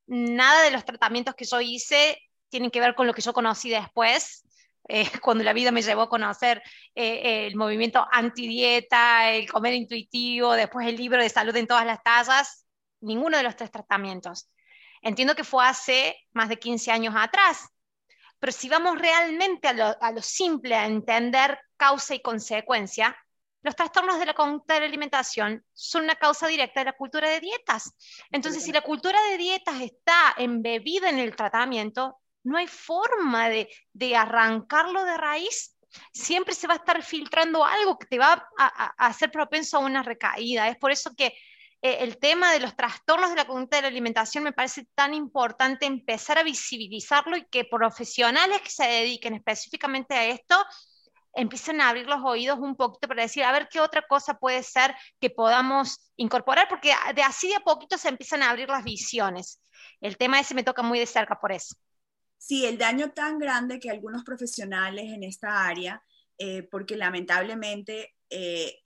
[0.07, 2.19] Nada de los tratamientos que yo hice
[2.49, 4.43] tienen que ver con lo que yo conocí después,
[4.87, 6.61] eh, cuando la vida me llevó a conocer
[6.95, 12.01] eh, el movimiento antidieta, el comer intuitivo, después el libro de salud en todas las
[12.03, 12.65] tallas,
[13.01, 14.49] ninguno de los tres tratamientos.
[15.01, 17.69] Entiendo que fue hace más de 15 años atrás,
[18.39, 23.15] pero si vamos realmente a lo, a lo simple, a entender causa y consecuencia,
[23.61, 27.29] los trastornos de la conducta de la alimentación son una causa directa de la cultura
[27.29, 27.93] de dietas.
[28.31, 33.67] Entonces, si la cultura de dietas está embebida en el tratamiento, no hay forma de,
[34.15, 35.75] arrancarlo de raíz.
[36.13, 40.03] Siempre se va a estar filtrando algo que te va a, hacer propenso a una
[40.03, 40.67] recaída.
[40.67, 41.33] Es por eso que
[41.81, 45.13] eh, el tema de los trastornos de la conducta de la alimentación me parece tan
[45.13, 50.55] importante empezar a visibilizarlo y que profesionales que se dediquen específicamente a esto
[51.33, 54.63] empiecen a abrir los oídos un poquito para decir, a ver qué otra cosa puede
[54.63, 58.83] ser que podamos incorporar, porque de así de a poquito se empiezan a abrir las
[58.83, 59.61] visiones.
[60.01, 61.75] El tema ese me toca muy de cerca por eso.
[62.39, 66.01] Sí, el daño tan grande que algunos profesionales en esta área,
[66.37, 68.79] eh, porque lamentablemente eh,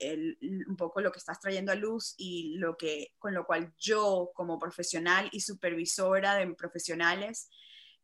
[0.66, 4.32] un poco lo que estás trayendo a luz y lo que con lo cual yo
[4.34, 7.48] como profesional y supervisora de profesionales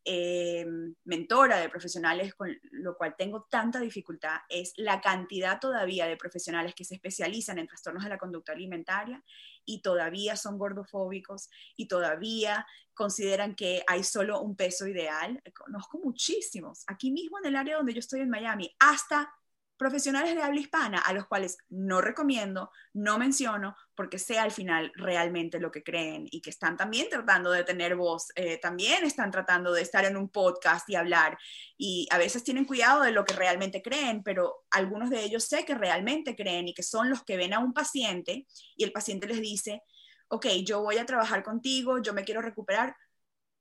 [0.05, 0.67] eh,
[1.05, 6.75] mentora de profesionales, con lo cual tengo tanta dificultad, es la cantidad todavía de profesionales
[6.75, 9.23] que se especializan en trastornos de la conducta alimentaria
[9.65, 15.41] y todavía son gordofóbicos y todavía consideran que hay solo un peso ideal.
[15.55, 19.33] Conozco muchísimos, aquí mismo en el área donde yo estoy en Miami, hasta
[19.81, 24.93] profesionales de habla hispana a los cuales no recomiendo, no menciono, porque sé al final
[24.95, 29.31] realmente lo que creen y que están también tratando de tener voz, eh, también están
[29.31, 31.39] tratando de estar en un podcast y hablar.
[31.79, 35.65] Y a veces tienen cuidado de lo que realmente creen, pero algunos de ellos sé
[35.65, 39.27] que realmente creen y que son los que ven a un paciente y el paciente
[39.27, 39.83] les dice,
[40.29, 42.95] ok, yo voy a trabajar contigo, yo me quiero recuperar,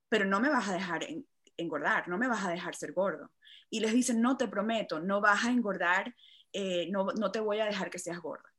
[0.09, 1.07] pero no me vas a dejar
[1.55, 3.31] engordar, no me vas a dejar ser gordo
[3.69, 6.15] y les dicen, no te prometo, no vas a engordar,
[6.53, 8.51] eh, no, no, te voy a dejar que seas gorda.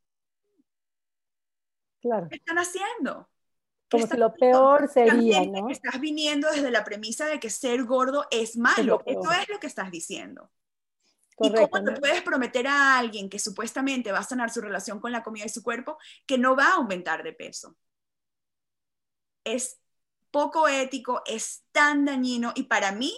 [2.01, 2.29] Claro.
[2.29, 3.29] ¿Qué están haciendo?
[3.91, 5.69] Como si lo peor sería, ¿no?
[5.69, 9.03] Estás viniendo desde la premisa de que ser gordo es malo.
[9.05, 10.51] Eso es lo que estás diciendo.
[11.43, 15.11] ¿Y cómo te puedes prometer a alguien que supuestamente va a sanar su relación con
[15.11, 17.77] la comida y su cuerpo que no va a aumentar de peso?
[19.43, 19.81] Es
[20.31, 23.13] poco ético, es tan dañino y para mí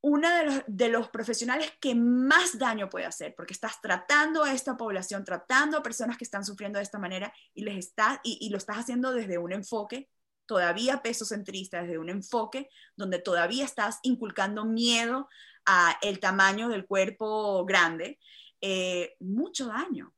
[0.00, 0.28] uno
[0.66, 5.78] de los, profesionales que más daño puede hacer, porque estás tratando a esta población, tratando
[5.78, 9.12] a personas que están sufriendo de esta manera y, les está, y, lo estás haciendo
[9.12, 10.08] desde un enfoque
[10.46, 15.28] todavía pesocentrista, desde un enfoque donde todavía estás inculcando miedo
[15.66, 18.18] a el tamaño del cuerpo grande,
[18.60, 20.14] eh, mucho daño.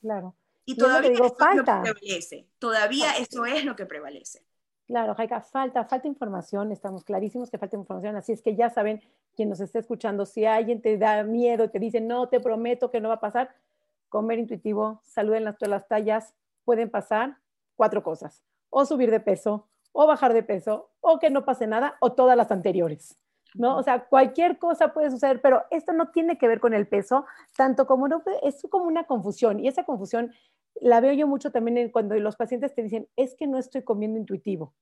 [0.00, 0.36] Claro.
[0.66, 2.48] Y todavía eso es lo que prevalece.
[2.58, 4.46] Todavía eso es lo que prevalece.
[4.86, 9.00] Claro, Jaika, falta, falta información, estamos clarísimos que falta información, así es que ya saben,
[9.34, 13.00] quien nos esté escuchando, si alguien te da miedo, te dice, no, te prometo que
[13.00, 13.54] no va a pasar,
[14.10, 17.38] comer intuitivo, salud en las, todas las tallas, pueden pasar
[17.76, 21.96] cuatro cosas, o subir de peso, o bajar de peso, o que no pase nada,
[22.00, 23.18] o todas las anteriores.
[23.54, 23.78] ¿no?
[23.78, 27.24] O sea, cualquier cosa puede suceder, pero esto no tiene que ver con el peso,
[27.56, 30.32] tanto como no, es como una confusión, y esa confusión
[30.80, 34.18] la veo yo mucho también cuando los pacientes te dicen, es que no estoy comiendo
[34.18, 34.74] intuitivo.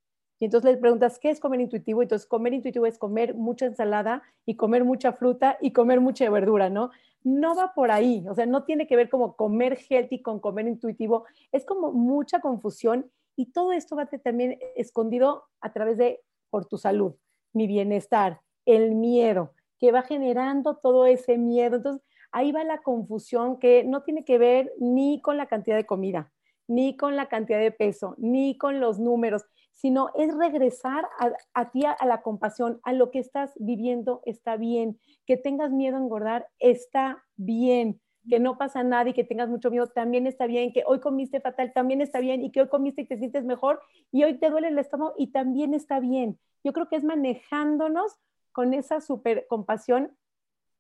[0.43, 2.03] Y entonces les preguntas, ¿qué es comer intuitivo?
[2.03, 6.68] Entonces, comer intuitivo es comer mucha ensalada y comer mucha fruta y comer mucha verdura,
[6.68, 6.90] ¿no?
[7.22, 10.66] No va por ahí, o sea, no tiene que ver como comer healthy con comer
[10.66, 16.20] intuitivo, es como mucha confusión y todo esto va también escondido a través de
[16.51, 17.14] por tu salud,
[17.53, 21.76] mi bienestar, el miedo, que va generando todo ese miedo.
[21.76, 22.03] Entonces,
[22.33, 26.33] ahí va la confusión que no tiene que ver ni con la cantidad de comida,
[26.66, 31.09] ni con la cantidad de peso, ni con los números, sino es regresar
[31.55, 35.97] a, ti, a, la compasión, a lo que estás viviendo está bien, que tengas miedo
[35.97, 40.47] a engordar está bien, que no pasa nada y que tengas mucho miedo también está
[40.47, 43.45] bien, que hoy comiste fatal también está bien y que hoy comiste y te sientes
[43.45, 43.80] mejor
[44.12, 46.39] y hoy te duele el estómago y también está bien.
[46.62, 48.20] Yo creo que es manejándonos
[48.53, 50.16] con esa super compasión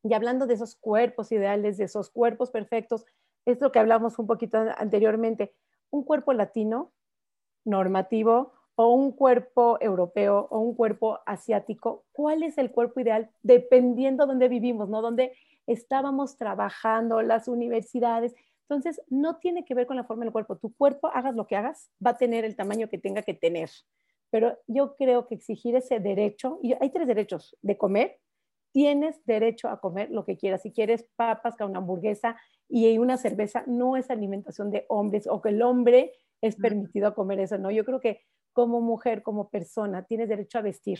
[0.02, 3.04] y hablando de esos cuerpos ideales, de esos cuerpos perfectos,
[3.44, 5.54] es lo que hablamos un poquito anteriormente,
[5.90, 6.92] un cuerpo latino
[7.64, 13.30] normativo o un cuerpo europeo o un cuerpo asiático, ¿cuál es el cuerpo ideal?
[13.42, 15.02] Dependiendo de dónde vivimos, ¿no?
[15.02, 15.32] Donde
[15.66, 18.34] estábamos trabajando, las universidades.
[18.68, 20.56] Entonces, no tiene que ver con la forma del cuerpo.
[20.56, 23.70] Tu cuerpo, hagas lo que hagas, va a tener el tamaño que tenga que tener.
[24.30, 28.18] Pero yo creo que exigir ese derecho, y hay tres derechos, de comer,
[28.72, 30.62] tienes derecho a comer lo que quieras.
[30.62, 32.36] Si quieres papas con una hamburguesa
[32.68, 37.40] y una cerveza, no es alimentación de hombres o que el hombre es permitido comer
[37.40, 37.70] eso, ¿no?
[37.70, 38.20] Yo creo que
[38.52, 40.98] como mujer, como persona, tienes derecho a vestir.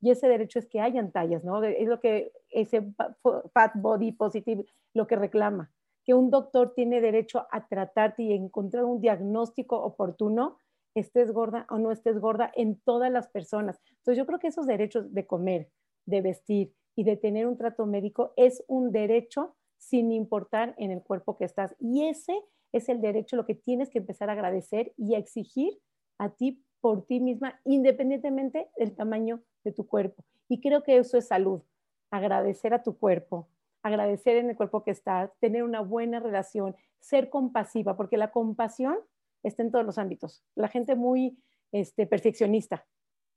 [0.00, 1.62] Y ese derecho es que hayan tallas, ¿no?
[1.64, 2.86] Es lo que ese
[3.52, 4.64] Fat Body Positive
[4.94, 5.72] lo que reclama,
[6.04, 10.58] que un doctor tiene derecho a tratarte y encontrar un diagnóstico oportuno,
[10.94, 13.80] estés gorda o no estés gorda, en todas las personas.
[13.88, 15.70] Entonces yo creo que esos derechos de comer,
[16.06, 21.02] de vestir y de tener un trato médico es un derecho sin importar en el
[21.02, 21.76] cuerpo que estás.
[21.78, 22.42] Y ese
[22.72, 25.78] es el derecho, lo que tienes que empezar a agradecer y a exigir
[26.18, 30.24] a ti por ti misma, independientemente del tamaño de tu cuerpo.
[30.48, 31.62] Y creo que eso es salud,
[32.10, 33.48] agradecer a tu cuerpo,
[33.82, 38.96] agradecer en el cuerpo que estás, tener una buena relación, ser compasiva, porque la compasión
[39.42, 40.42] está en todos los ámbitos.
[40.54, 41.38] La gente muy
[41.72, 42.86] este, perfeccionista.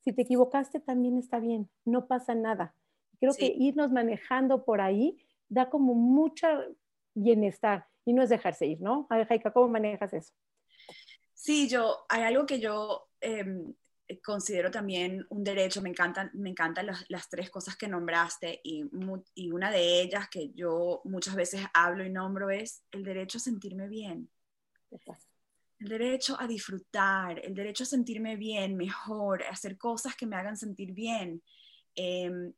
[0.01, 2.73] Si te equivocaste, también está bien, no pasa nada.
[3.19, 5.17] Creo que irnos manejando por ahí
[5.49, 6.65] da como mucha
[7.13, 9.07] bienestar y no es dejarse ir, ¿no?
[9.09, 10.33] A ver, Jaika, ¿cómo manejas eso?
[11.33, 13.73] Sí, yo, hay algo que yo em,
[14.23, 18.85] considero también un derecho, me encantan, me encantan las, tres cosas que nombraste y,
[19.35, 23.41] y, una de ellas que yo muchas veces hablo y nombro es el derecho a
[23.41, 24.29] sentirme bien.
[25.79, 30.35] El derecho a disfrutar, el derecho a sentirme bien, mejor, a hacer cosas que me
[30.35, 31.41] hagan sentir bien.
[31.95, 32.51] Em,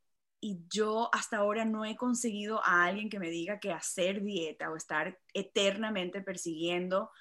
[0.44, 4.72] y yo hasta ahora no he conseguido a alguien que me diga que hacer dieta
[4.72, 7.12] o estar eternamente persiguiendo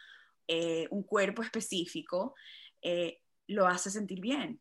[0.48, 2.34] eh, un cuerpo específico
[2.82, 4.60] eh, lo hace sentir bien.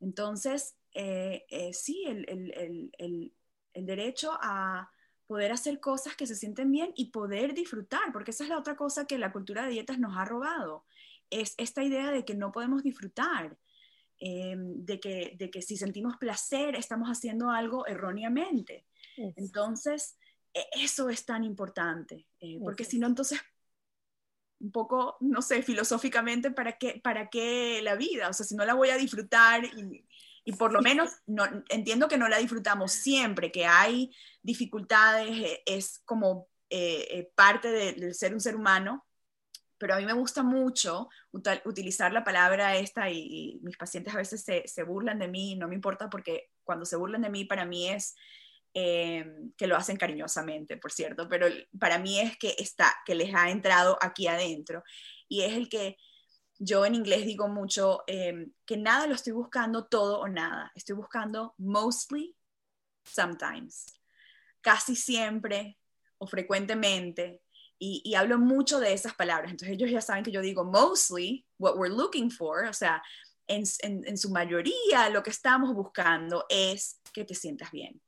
[0.00, 4.90] Entonces, eh, sí, el, el, el, derecho a
[5.28, 8.74] poder hacer cosas que se sienten bien y poder disfrutar, porque esa es la otra
[8.74, 10.84] cosa que la cultura de dietas nos ha robado,
[11.30, 13.56] es esta idea de que no podemos disfrutar.
[14.26, 18.86] Em, de, que, de que si sentimos placer estamos haciendo algo erróneamente.
[19.18, 20.16] Entonces,
[20.54, 23.38] e, eso es tan importante, eh, porque si no, entonces,
[24.60, 28.30] un poco, no sé, filosóficamente, ¿para qué, ¿para qué la vida?
[28.30, 30.06] O sea, si no la voy a disfrutar y,
[30.42, 34.10] y por lo menos no, entiendo que no la disfrutamos siempre, que hay
[34.40, 39.03] dificultades, eh, es como eh, parte de, ser un ser humano,
[39.84, 41.10] pero a mí me gusta mucho
[41.66, 45.68] utilizar la palabra esta y, mis pacientes a veces se, se, burlan de mí, no
[45.68, 48.14] me importa porque cuando se burlan de mí para mí es
[48.72, 49.26] eh,
[49.58, 53.50] que lo hacen cariñosamente, por cierto, pero para mí es que está, que les ha
[53.50, 54.82] entrado aquí adentro.
[55.28, 55.98] Y es el que
[56.58, 60.96] yo en inglés digo mucho eh, que nada lo estoy buscando todo o nada, estoy
[60.96, 62.34] buscando mostly,
[63.04, 64.00] sometimes,
[64.62, 65.78] casi siempre
[66.16, 67.43] o frecuentemente
[68.04, 69.50] y, hablo mucho de esas palabras.
[69.50, 73.02] Entonces ellos ya saben que yo digo mostly, what we're looking for, o sea,
[73.46, 78.00] en, en, su mayoría lo que estamos buscando es que te sientas bien.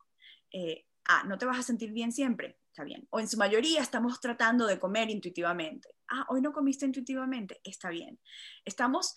[0.50, 3.06] Eh, ah, no te vas a sentir bien siempre, está bien.
[3.10, 5.90] O en su mayoría estamos tratando de comer intuitivamente.
[6.08, 8.18] Ah, hoy no comiste intuitivamente, está bien.
[8.64, 9.14] Estamos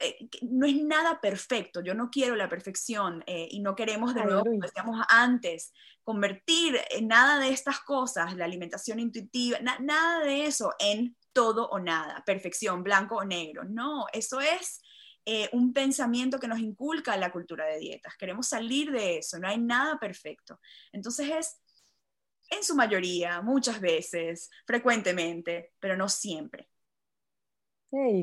[0.00, 4.24] eh, no es nada perfecto, yo no quiero la perfección eh, y no queremos de
[4.24, 10.46] nuevo, como decíamos antes, convertir en nada de estas cosas, la alimentación intuitiva, nada de
[10.46, 13.64] eso en todo o nada, perfección, blanco o negro.
[13.64, 14.82] No, eso es
[15.24, 18.16] eh, un pensamiento que nos inculca la cultura de dietas.
[18.16, 20.60] Queremos salir de eso, no hay nada perfecto.
[20.92, 21.60] Entonces es,
[22.50, 26.71] en su mayoría, muchas veces, frecuentemente, pero no siempre.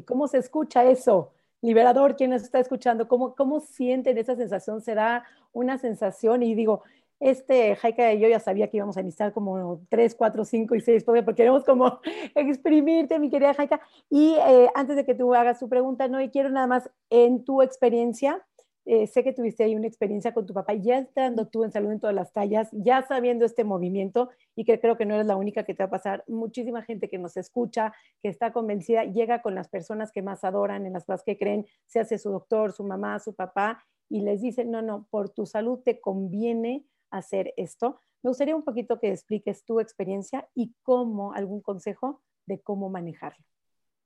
[0.06, 1.32] ¿Cómo se escucha eso?
[1.62, 4.82] Liberador, quien nos está escuchando, ¿cómo, cómo sienten esa sensación?
[4.82, 6.42] ¿Será una sensación?
[6.42, 6.82] Y digo,
[7.20, 10.82] este Jaika y yo ya sabía que íbamos a necesitar como 3, 4, 5 y
[10.82, 12.00] 6, porque queremos como
[12.36, 13.80] exprimirte, mi querida Jaika.
[14.10, 17.62] Y eh, antes de que tú hagas tu pregunta, no, quiero nada más en tu
[17.62, 18.44] experiencia,
[18.92, 21.92] eh, sé que tuviste ahí una experiencia con tu papá, ya estando tú en salud
[21.92, 25.36] en todas las tallas, ya sabiendo este movimiento y que creo que no eres la
[25.36, 26.24] única que te va a pasar.
[26.28, 30.88] Muchísima gente que nos escucha, que está convencida, llega con las personas que más adoran,
[30.88, 34.42] en las cosas que creen, se hace su doctor, su mamá, su papá, y les
[34.42, 38.00] dice, no, no, por tu salud te conviene hacer esto.
[38.24, 43.46] Me gustaría un poquito que expliques tu experiencia y cómo, algún consejo de cómo manejarlo.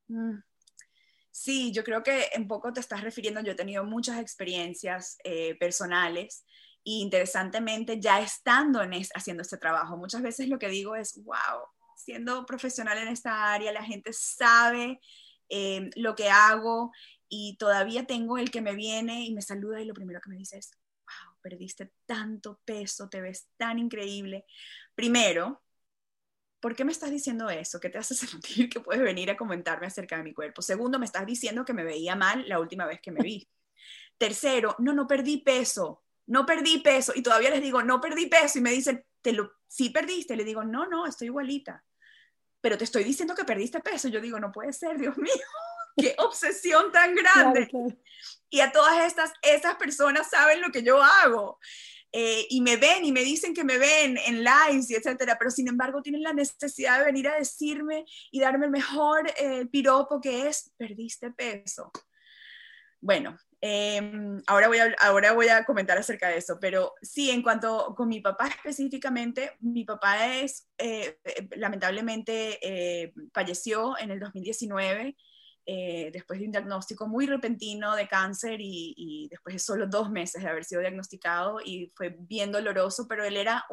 [0.09, 0.39] Mm.
[1.35, 5.55] Sí, yo creo que en poco te estás refiriendo, yo he tenido muchas experiencias eh,
[5.55, 6.45] personales
[6.83, 11.65] y interesantemente ya estando en haciendo este trabajo, muchas veces lo que digo es, wow,
[11.95, 14.99] siendo profesional en esta área, la gente sabe
[15.49, 16.91] eh, lo que hago
[17.27, 20.37] y todavía tengo el que me viene y me saluda y lo primero que me
[20.37, 20.69] dice es,
[20.99, 24.45] wow, perdiste tanto peso, te ves tan increíble.
[24.93, 25.62] Primero,
[26.63, 27.77] ¿por qué me estás diciendo eso?
[27.77, 30.61] ¿Qué te hace sentir que puedes venir a comentarme acerca de mi cuerpo?
[30.61, 33.45] Segundo, me estás diciendo que me veía mal la última vez que me vi.
[34.17, 37.11] Tercero, no, no perdí peso, no perdí peso.
[37.13, 38.59] Y todavía les digo, no perdí peso.
[38.59, 40.37] Y me dicen, ¿Te lo, sí perdiste.
[40.37, 41.83] Le digo, no, no, estoy igualita.
[42.61, 44.07] pero te estoy diciendo que perdiste peso.
[44.07, 45.33] Yo digo, no puede ser, Dios mío,
[45.97, 47.69] qué obsesión tan grande.
[48.49, 51.59] Y a todas estas, esas personas saben lo que yo hago.
[52.15, 55.49] Eh, y me ven y me dicen que me ven en lives y etcétera, pero
[55.49, 60.21] sin embargo tienen la necesidad de venir a decirme y darme el mejor eh, piropo
[60.21, 61.91] que es, perdiste peso.
[63.01, 67.41] Bueno, em, ahora, voy a, ahora voy a comentar acerca de eso, pero sí, en
[67.41, 71.17] cuanto con mi papá específicamente, mi papá es, eh,
[71.55, 75.17] lamentablemente, falleció en el 2019
[75.65, 80.43] eh, después de un diagnóstico muy repentino de cáncer y, después de solo dos meses
[80.43, 83.65] de haber sido diagnosticado y fue bien doloroso, pero él era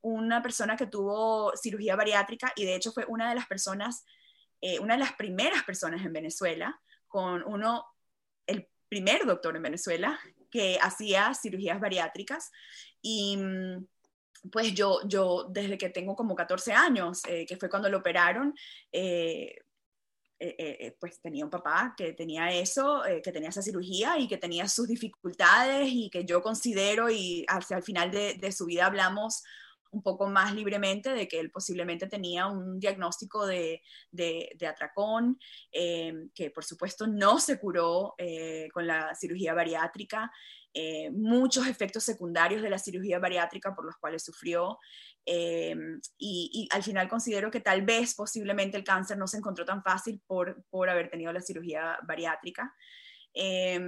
[0.00, 4.04] una persona que tuvo cirugía bariátrica y de hecho fue una de las personas,
[4.60, 7.84] eh, una de las primeras personas en Venezuela, con uno,
[8.46, 10.18] el primer doctor en Venezuela
[10.50, 12.50] que hacía cirugías bariátricas.
[13.00, 13.86] Y mm,
[14.50, 18.54] pues yo, yo desde que tengo como 14 años, eh, que fue cuando lo operaron,
[20.38, 24.36] eh, eh, pues tenía un papá que tenía eso, que tenía esa cirugía y que
[24.36, 29.42] tenía sus dificultades y que yo considero y hacia el final de, su vida hablamos
[29.92, 33.80] un poco más libremente de que él posiblemente tenía un diagnóstico de,
[34.10, 35.38] de atracón,
[35.72, 38.14] que por supuesto no se curó
[38.74, 40.30] con la cirugía bariátrica,
[41.12, 44.78] muchos efectos secundarios de la cirugía bariátrica por los cuales sufrió,
[45.28, 45.74] eh,
[46.18, 50.22] y, al final considero que tal vez posiblemente el cáncer no se encontró tan fácil
[50.24, 52.72] por, por haber tenido la cirugía bariátrica.
[53.34, 53.80] Eh,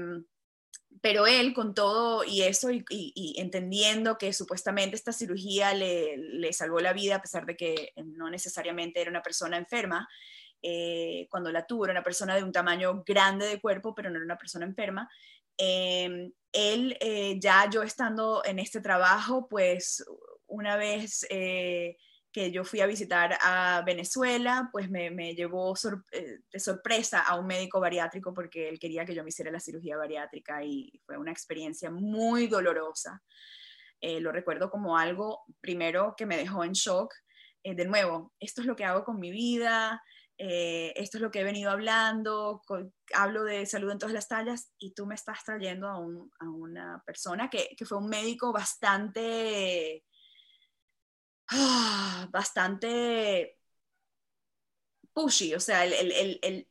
[1.01, 6.81] pero él con todo y eso y, entendiendo que supuestamente esta cirugía le, le, salvó
[6.81, 10.09] la vida a pesar de que no necesariamente era una persona enferma,
[10.61, 14.17] eh, cuando la tuvo era una persona de un tamaño grande de cuerpo, pero no
[14.17, 15.09] era una persona enferma.
[15.57, 16.35] él,
[17.41, 20.05] ya yo estando en este trabajo, pues
[20.49, 21.97] una vez eh,
[22.33, 25.75] que yo fui a visitar a Venezuela, pues me, llevó
[26.13, 29.61] eh, de sorpresa a un médico bariátrico porque él quería que yo me hiciera la
[29.61, 33.23] cirugía bariátrica y fue una experiencia muy dolorosa.
[34.01, 37.13] Eh, lo recuerdo como algo, primero, que me dejó en shock.
[37.65, 40.03] de nuevo, esto es lo que hago con mi vida,
[40.39, 42.63] esto es lo que he venido hablando,
[43.13, 45.99] hablo de salud en todas las tallas y tú me estás trayendo a,
[46.49, 50.05] una persona que, que, fue un médico bastante
[51.51, 53.59] Ah, bastante
[55.13, 56.67] pushy, o sea, él,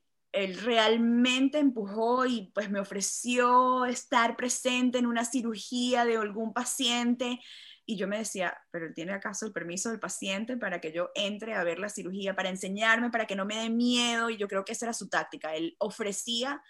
[0.63, 7.39] realmente empujó y pues me ofreció estar presente en una cirugía de algún paciente
[7.86, 11.55] y yo me decía, pero tiene acaso el permiso del paciente para que yo entre
[11.55, 14.63] a ver la cirugía, para enseñarme, para que no me dé miedo y yo creo
[14.63, 16.61] que esa era su táctica, él ofrecía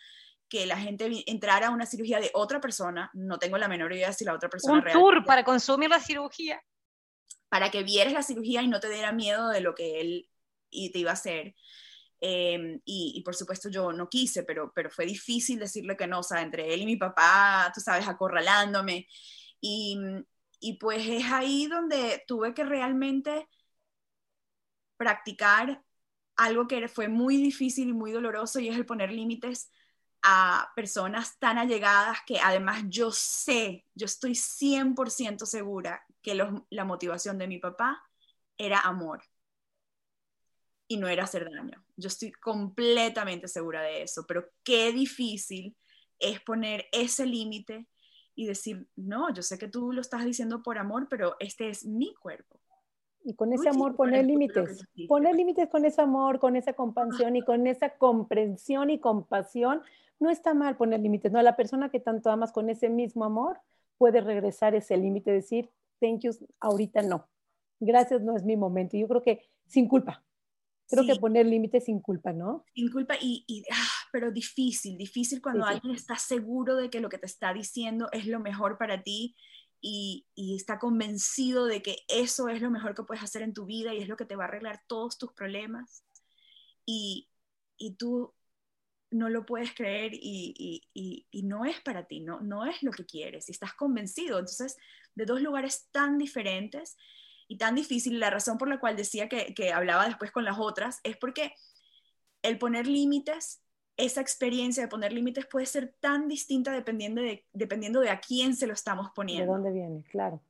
[0.47, 4.13] que la gente entrara a una cirugía de otra persona, no tengo la menor idea
[4.13, 4.81] si la otra persona...
[4.85, 6.63] Un tour para consumir la cirugía
[7.49, 10.29] para que vieras la cirugía y no te diera miedo de lo que él
[10.71, 11.55] te iba a hacer.
[12.19, 16.23] Em, y, por supuesto yo no quise, pero, pero fue difícil decirle que no, o
[16.23, 19.07] sea, entre él y mi papá, tú sabes, acorralándome.
[19.61, 19.97] Y,
[20.59, 23.47] y pues es ahí donde tuve que realmente
[24.97, 25.83] practicar
[26.35, 29.71] algo que fue muy difícil y muy doloroso y es el poner límites
[30.23, 37.37] a personas tan allegadas que además yo sé, yo estoy 100% segura que la motivación
[37.37, 38.03] de mi papá
[38.57, 39.21] era amor
[40.87, 41.83] y no era hacer daño.
[41.95, 45.75] Yo estoy completamente segura de eso, pero qué difícil
[46.19, 47.87] es poner ese límite
[48.35, 51.85] y decir, no, yo sé que tú lo estás diciendo por amor, pero este es
[51.85, 52.59] mi cuerpo.
[53.23, 57.41] Y con ese amor poner límites, poner límites con ese amor, con esa compasión y
[57.41, 59.81] con esa comprensión y compasión,
[60.19, 63.59] no está mal poner límites, no, la persona que tanto amas con ese mismo amor
[63.97, 65.69] puede regresar ese límite, decir,
[65.99, 67.29] thank you, ahorita no.
[67.79, 68.97] Gracias, no es mi momento.
[68.97, 70.23] Yo creo que sin culpa.
[70.89, 72.63] Creo que poner límites sin culpa, ¿no?
[72.73, 77.17] Sin culpa y, ah, pero difícil, difícil cuando alguien está seguro de que lo que
[77.17, 79.35] te está diciendo es lo mejor para ti
[79.81, 83.65] y, y, está convencido de que eso es lo mejor que puedes hacer en tu
[83.65, 86.05] vida y es lo que te va a arreglar todos tus problemas.
[86.85, 87.27] Y,
[87.77, 88.33] y tú
[89.11, 93.05] no lo puedes creer y, y, no es para ti, no, no es lo que
[93.05, 94.39] quieres y estás convencido.
[94.39, 94.77] Entonces,
[95.17, 96.95] de dos lugares tan diferentes
[97.47, 100.57] y tan difíciles, la razón por la cual decía que, que hablaba después con las
[100.59, 101.53] otras es porque
[102.41, 103.61] el poner límites,
[103.97, 108.55] esa experiencia de poner límites puede ser tan distinta dependiendo de, dependiendo de a quién
[108.55, 109.53] se lo estamos poniendo.
[109.53, 110.41] De dónde viene, claro.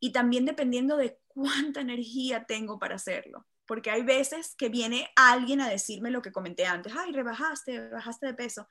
[0.00, 5.60] Y también dependiendo de cuánta energía tengo para hacerlo porque hay veces que viene alguien
[5.60, 8.66] a decirme lo que comenté antes, ay, rebajaste, bajaste de peso.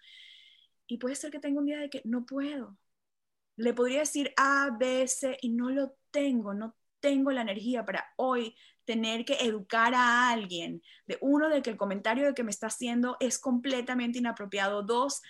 [0.88, 2.76] Y puede ser que tenga un día de que no puedo.
[3.58, 8.06] Le podría decir A, B, C y no lo tengo, no tengo la energía para
[8.16, 8.56] hoy
[8.86, 10.82] tener que educar a alguien.
[11.06, 14.82] De uno, de que el comentario de que me está haciendo es completamente inapropiado.
[14.82, 15.22] Dos,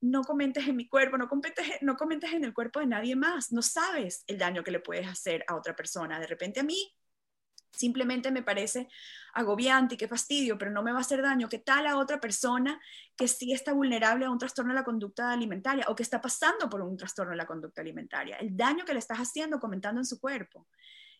[0.00, 3.52] no comentes en mi cuerpo, no comentes, no comentes en el cuerpo de nadie más.
[3.52, 6.20] No sabes el daño que le puedes hacer a otra persona.
[6.20, 6.92] De repente a mí
[7.72, 8.88] simplemente me parece
[9.34, 11.48] agobiante y qué fastidio, pero no me va a hacer daño.
[11.48, 12.80] ¿Qué tal a otra persona
[13.16, 16.68] que sí está vulnerable a un trastorno de la conducta alimentaria o que está pasando
[16.68, 18.36] por un trastorno de la conducta alimentaria?
[18.36, 20.68] El daño que le estás haciendo comentando en su cuerpo.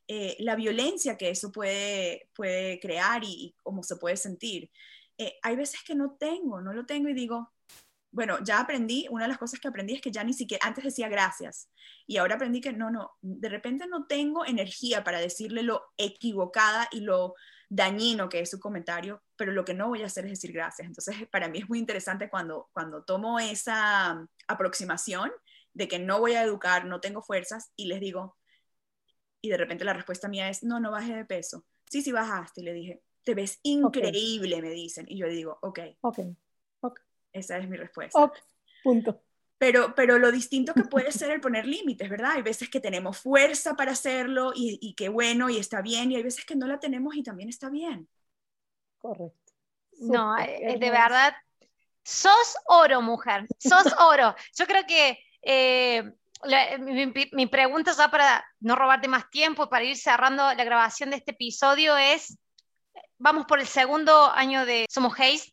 [0.09, 4.71] Eh, la violencia que eso puede, puede crear y, cómo se puede sentir.
[5.17, 7.53] Eh, hay veces que no tengo, no lo tengo y digo,
[8.13, 10.85] bueno, ya aprendí, una de las cosas que aprendí es que ya ni siquiera, antes
[10.85, 11.71] decía gracias,
[12.07, 16.89] y ahora aprendí que no, no, de repente no tengo energía para decirle lo equivocada
[16.93, 17.35] y lo
[17.71, 20.87] dañino que es su comentario, pero lo que no voy a hacer es decir gracias.
[20.87, 25.33] Entonces, para mí es muy interesante cuando, cuando tomo esa aproximación
[25.73, 28.37] de que no voy a educar, no tengo fuerzas, y les digo,
[29.41, 31.65] y de repente la respuesta mía es, no, no bajé de peso.
[31.89, 35.59] Sí, sí bajaste, y le dije, te ves increíble, me dicen, y yo le digo,
[35.63, 35.81] ok.
[36.03, 36.19] Ok.
[37.33, 38.33] Esa es mi respuesta.
[38.83, 39.22] punto.
[39.59, 42.33] Pero, pero lo distinto que puede ser el poner límites, ¿verdad?
[42.33, 46.16] Hay veces que tenemos fuerza para hacerlo y, y qué bueno y está bien, y
[46.16, 48.09] hay veces que no la tenemos y también está bien.
[48.99, 49.53] Correcto.
[50.01, 51.35] no, eh, de verdad,
[52.05, 54.35] sos oro, mujer, sos oro.
[54.57, 56.12] Yo creo que eh,
[56.80, 61.16] mi, mi, pregunta ya para no robarte más tiempo, para ir cerrando la grabación de
[61.16, 62.37] este episodio es,
[63.18, 65.53] vamos por el segundo año de Somos Hayes,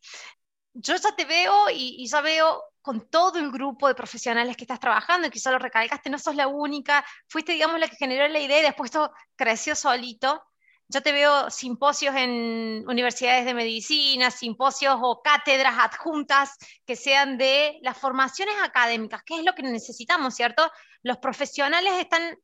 [0.74, 4.80] yo ya te veo y, ya veo con todo el grupo de profesionales que estás
[4.80, 8.38] trabajando y quizá lo recalcaste, no sos la única, fuiste, digamos, la que generó la
[8.38, 10.42] idea y después esto creció solito.
[10.88, 17.78] Yo te veo simposios en universidades de medicina, simposios o cátedras adjuntas que sean de
[17.82, 20.68] las formaciones académicas, que es lo que necesitamos, ¿cierto?
[21.02, 22.36] Los profesionales están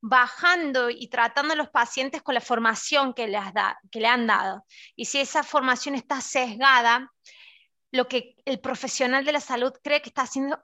[0.00, 4.26] bajando y tratando a los pacientes con la formación que, les da, que le han
[4.26, 4.64] dado.
[4.96, 7.12] Y si esa formación está sesgada,
[7.90, 10.62] lo que el profesional de la salud cree que está haciendo,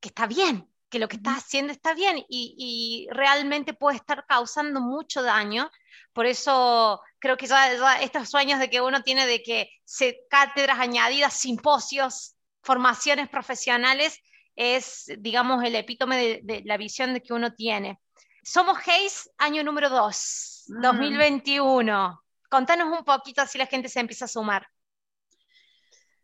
[0.00, 4.80] que está bien, que lo que está haciendo está bien y, realmente puede estar causando
[4.80, 5.70] mucho daño.
[6.12, 10.78] Por eso creo que ya, estos sueños de que uno tiene de que se cátedras
[10.78, 14.20] añadidas, simposios, formaciones profesionales,
[14.56, 18.00] es, digamos, el epítome de, la visión de que uno tiene.
[18.44, 22.22] Somos Hayes, año número 2, 2021.
[22.48, 24.66] Contanos un poquito así la gente se empieza a sumar.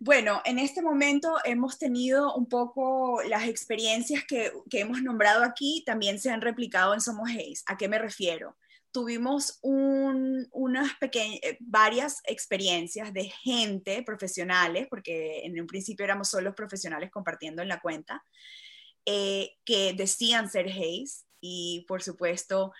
[0.02, 6.18] Bueno, en este momento hemos tenido un poco las experiencias que, hemos nombrado aquí, también
[6.18, 7.62] se han replicado en Somos Hayes.
[7.66, 8.56] ¿A qué me refiero?
[8.92, 16.54] Tuvimos unas pequeñas, eh, varias experiencias de gente, profesionales, porque en un principio éramos solo
[16.54, 18.24] profesionales compartiendo en la cuenta,
[19.04, 22.72] eh, que decían ser Hayes y por supuesto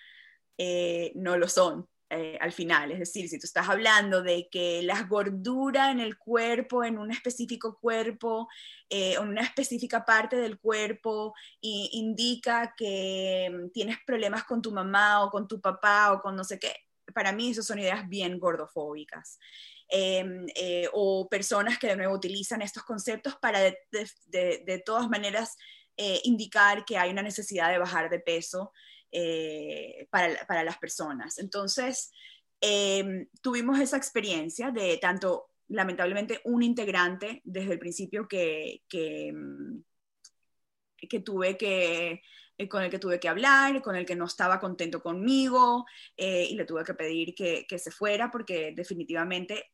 [0.57, 1.87] eh, no lo son.
[2.13, 2.91] Eh, al final.
[2.91, 7.09] Es decir, si tú estás hablando de que la gordura en el cuerpo, en un
[7.09, 8.49] específico cuerpo,
[8.89, 15.23] eh, en una específica parte del cuerpo, indica que mm, tienes problemas con tu mamá
[15.23, 16.75] o con tu papá o con no sé qué,
[17.13, 19.39] para mí eso son ideas bien gordofóbicas.
[19.87, 23.77] Em, eh, o personas que de nuevo utilizan estos conceptos para de,
[24.65, 25.55] de todas maneras
[26.23, 28.71] indicar que hay una necesidad de bajar de peso
[29.11, 31.37] eh, para, las personas.
[31.37, 32.11] Entonces,
[32.59, 39.83] em, tuvimos esa experiencia de tanto, lamentablemente, un integrante desde el principio que, que, mm,
[41.25, 42.21] tuve que
[42.57, 45.85] eh, con el que tuve que hablar, con el que no estaba contento conmigo
[46.15, 49.71] eh, y le tuve que pedir que, que se fuera porque definitivamente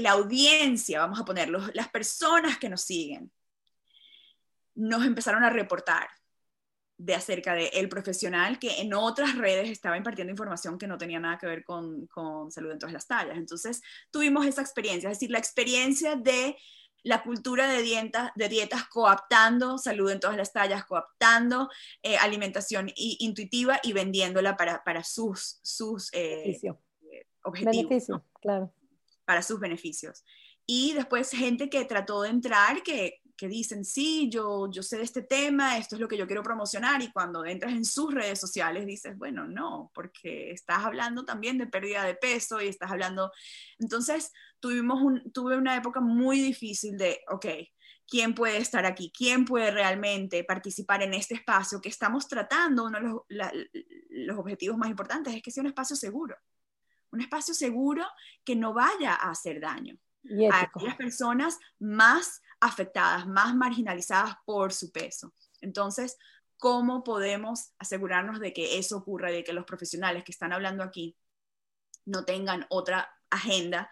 [0.00, 3.32] la audiencia, vamos a ponerlo, las personas que nos siguen,
[4.74, 6.08] nos empezaron a reportar
[7.02, 11.18] de acerca de el profesional que en otras redes estaba impartiendo información que no tenía
[11.18, 13.38] nada que ver con, con salud en todas las tallas.
[13.38, 13.80] Entonces
[14.10, 16.58] tuvimos esa experiencia, es decir, la experiencia de
[17.02, 21.70] la cultura de, dieta, de dietas coaptando salud en todas las tallas, coaptando
[22.02, 26.60] eh, alimentación intuitiva y vendiéndola para, para sus, sus eh,
[27.42, 28.20] objetivos.
[28.42, 28.74] claro.
[29.24, 30.22] Para sus beneficios.
[30.66, 35.02] Y después gente que trató de entrar, que que dicen, sí, yo, yo sé de
[35.02, 38.38] este tema, esto es lo que yo quiero promocionar, y cuando entras en sus redes
[38.38, 43.32] sociales dices, bueno, no, porque estás hablando también de pérdida de peso y estás hablando,
[43.78, 47.46] entonces tuvimos un, tuve una época muy difícil de, ok,
[48.06, 49.10] ¿quién puede estar aquí?
[49.16, 52.84] ¿Quién puede realmente participar en este espacio que estamos tratando?
[52.84, 53.54] Uno de los,
[54.10, 56.36] los objetivos más importantes es que sea un espacio seguro,
[57.10, 58.04] un espacio seguro
[58.44, 59.96] que no vaya a hacer daño
[60.52, 65.32] a las personas más afectadas, más marginalizadas por su peso.
[65.60, 66.16] Entonces,
[66.58, 71.16] cómo podemos asegurarnos de que eso ocurra, de que los profesionales que están hablando aquí
[72.04, 73.90] no tengan otra agenda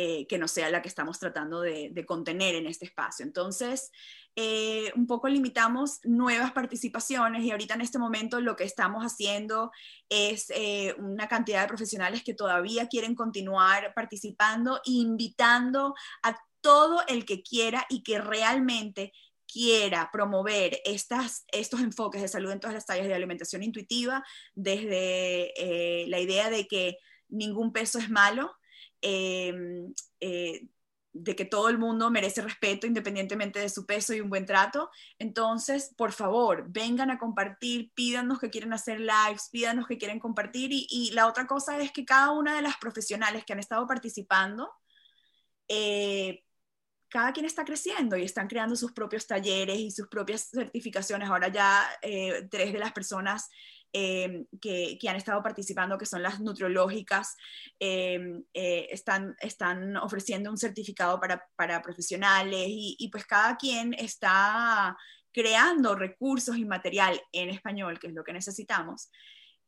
[0.00, 3.26] eh, que no sea la que estamos tratando de, contener en este espacio.
[3.26, 3.90] Entonces,
[4.36, 9.72] eh, un poco limitamos nuevas participaciones y ahorita en este momento lo que estamos haciendo
[10.08, 16.38] es eh, una cantidad de profesionales que todavía quieren continuar participando, invitando a
[16.68, 19.14] todo el que quiera y que realmente
[19.50, 24.22] quiera promover estas, estos enfoques de salud en todas las tallas de alimentación intuitiva,
[24.54, 25.54] desde
[26.08, 26.98] la idea de que
[27.30, 28.54] ningún peso es malo,
[29.00, 30.68] em, eh,
[31.14, 34.90] de que todo el mundo merece respeto independientemente de su peso y un buen trato.
[35.18, 40.68] Entonces, por favor, vengan a compartir, pídanos que quieren hacer lives, pídanos que quieren compartir.
[40.70, 44.70] Y, la otra cosa es que cada una de las profesionales que han estado participando,
[45.66, 46.44] eh,
[47.08, 51.28] cada quien está creciendo y están creando sus propios talleres y sus propias certificaciones.
[51.28, 53.48] Ahora ya eh, tres de las personas
[53.92, 57.36] Em, que, han estado participando, que son las nutriológicas,
[57.78, 64.96] em, eh, están, están ofreciendo un certificado para, profesionales y, pues cada quien está
[65.32, 69.10] creando recursos y material en español, que es lo que necesitamos,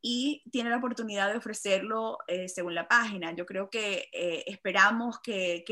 [0.02, 3.32] y tiene la oportunidad de ofrecerlo eh, según la página.
[3.32, 5.64] Yo creo que eh, esperamos que,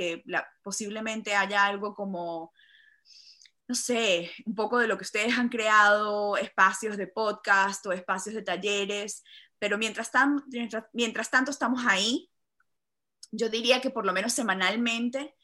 [0.62, 2.52] posiblemente haya algo como
[3.66, 8.34] no sé, un poco de lo que ustedes han creado, espacios de podcast o espacios
[8.34, 9.22] de talleres,
[9.58, 10.10] pero mientras,
[10.94, 12.30] mientras, tanto estamos ahí,
[13.30, 15.34] yo diría que por lo menos semanalmente,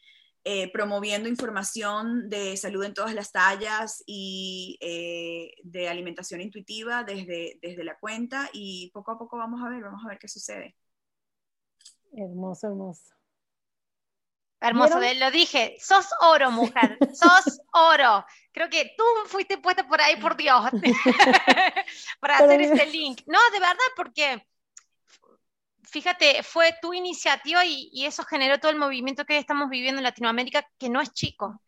[0.46, 7.58] eh, promoviendo información de salud en todas las tallas y eh, de alimentación intuitiva desde,
[7.62, 10.76] desde la cuenta y poco a poco vamos a ver, vamos a ver qué sucede.
[12.12, 13.14] Hermoso, hermoso.
[14.60, 18.24] Hermoso, lo dije, sos oro, mujer, sos oro.
[18.52, 20.70] Creo que tú fuiste puesta por ahí, por Dios,
[22.20, 23.20] para hacer este link.
[23.26, 24.46] No, de verdad, porque
[25.94, 30.66] fíjate, fue tu iniciativa y, eso generó todo el movimiento que estamos viviendo en Latinoamérica,
[30.76, 31.62] que no es chico.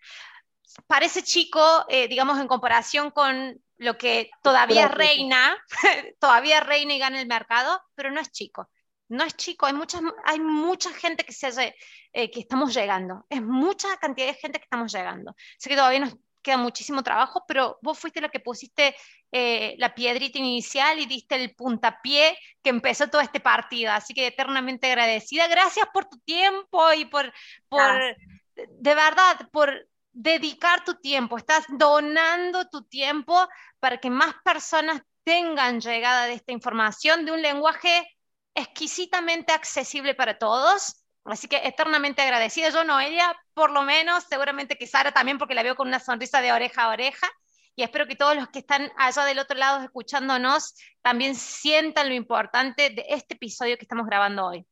[0.88, 5.56] Parece chico, eh, digamos, en comparación con lo que todavía reina,
[6.18, 8.68] todavía reina y gana el mercado, pero no es chico
[9.08, 11.76] no es chico, hay, mucha, hay mucha gente que, se,
[12.12, 15.36] eh, que estamos llegando, es mucha cantidad de gente que estamos llegando.
[15.58, 16.16] Sé que todavía nos
[16.46, 18.94] queda muchísimo trabajo, pero vos fuiste lo que pusiste
[19.32, 24.28] eh, la piedrita inicial y diste el puntapié que empezó todo este partido, así que
[24.28, 25.48] eternamente agradecida.
[25.48, 27.32] Gracias por tu tiempo y por,
[27.68, 28.16] por
[28.54, 33.48] de verdad, por dedicar tu tiempo, estás donando tu tiempo
[33.80, 38.08] para que más personas tengan llegada de esta información de un lenguaje
[38.54, 41.02] exquisitamente accesible para todos.
[41.26, 45.62] Así que eternamente agradecida yo, Noelia, por lo menos, seguramente que Sara también, porque la
[45.62, 47.26] veo con una sonrisa de oreja a oreja.
[47.74, 52.14] Y espero que todos los que están allá del otro lado escuchándonos también sientan lo
[52.14, 54.66] importante de este episodio que estamos grabando hoy.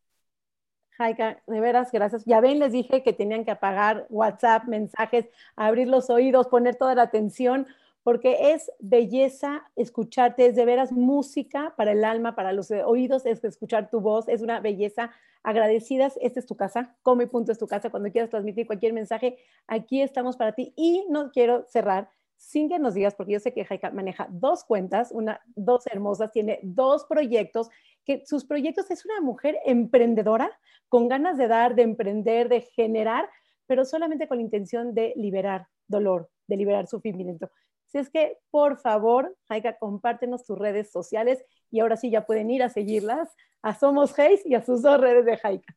[0.96, 2.24] Jaika, de veras, gracias.
[2.24, 5.26] Ya ven, les dije que tenían que apagar WhatsApp, mensajes,
[5.56, 7.66] abrir los oídos, poner toda la atención,
[8.04, 13.42] porque es belleza escucharte, es de veras música para el alma, para los oídos, es
[13.42, 15.10] escuchar tu voz, es una belleza.
[15.42, 19.38] Agradecidas, esta es tu casa, come punto es tu casa, cuando quieras transmitir cualquier mensaje,
[19.66, 20.72] aquí estamos para ti.
[20.76, 24.64] Y no quiero cerrar sin que nos digas, porque yo sé que Jaika maneja dos
[24.64, 27.70] cuentas, una, dos hermosas, tiene dos proyectos,
[28.04, 30.50] que sus proyectos es una mujer emprendedora,
[30.90, 33.28] con ganas de dar, de emprender, de generar,
[33.66, 37.50] pero solamente con la intención de liberar dolor, de liberar sufrimiento.
[37.94, 42.50] Si es que, por favor, Jaika, compártenos tus redes sociales y ahora sí ya pueden
[42.50, 43.28] ir a seguirlas
[43.62, 45.76] a Somos Hayes y a sus dos redes de Jaika.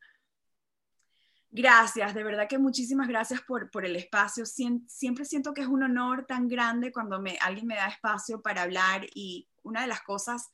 [1.52, 4.48] Gracias, de verdad que muchísimas gracias por, por el espacio.
[4.48, 8.64] siempre siento que es un honor tan grande cuando me, alguien me da espacio para
[8.64, 10.50] hablar y una de las cosas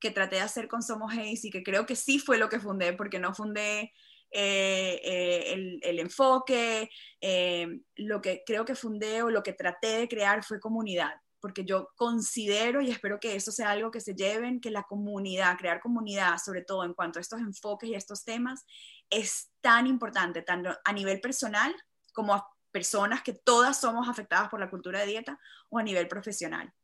[0.00, 2.60] que traté de hacer con Somos Hayes y que creo que sí fue lo que
[2.60, 3.92] fundé, porque no fundé
[4.36, 6.90] eh, eh, el, enfoque,
[7.20, 11.64] eh, lo que creo que fundé o lo que traté de crear fue comunidad, porque
[11.64, 15.80] yo considero y espero que eso sea algo que se lleven, que la comunidad, crear
[15.80, 18.64] comunidad, sobre todo en cuanto a estos enfoques y estos temas,
[19.08, 21.72] es tan importante, tanto a nivel personal
[22.12, 25.38] como a personas que todas somos afectadas por la cultura de dieta
[25.68, 26.74] o a nivel profesional.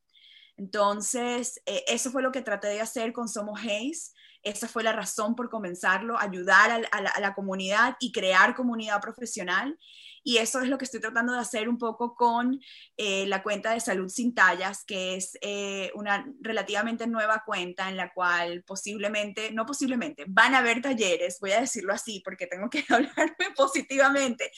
[0.57, 4.15] Entonces, eso fue lo que traté de hacer con Somos Hayes.
[4.43, 9.79] Esa fue la razón por comenzarlo, ayudar a, la, comunidad y crear comunidad profesional.
[10.23, 12.61] Y eso es lo que estoy tratando de hacer un poco con
[12.97, 17.97] eh, la cuenta de Salud Sin Tallas, que es eh, una relativamente nueva cuenta en
[17.97, 22.69] la cual posiblemente, no posiblemente, van a haber talleres, voy a decirlo así porque tengo
[22.69, 24.53] que hablarme positivamente,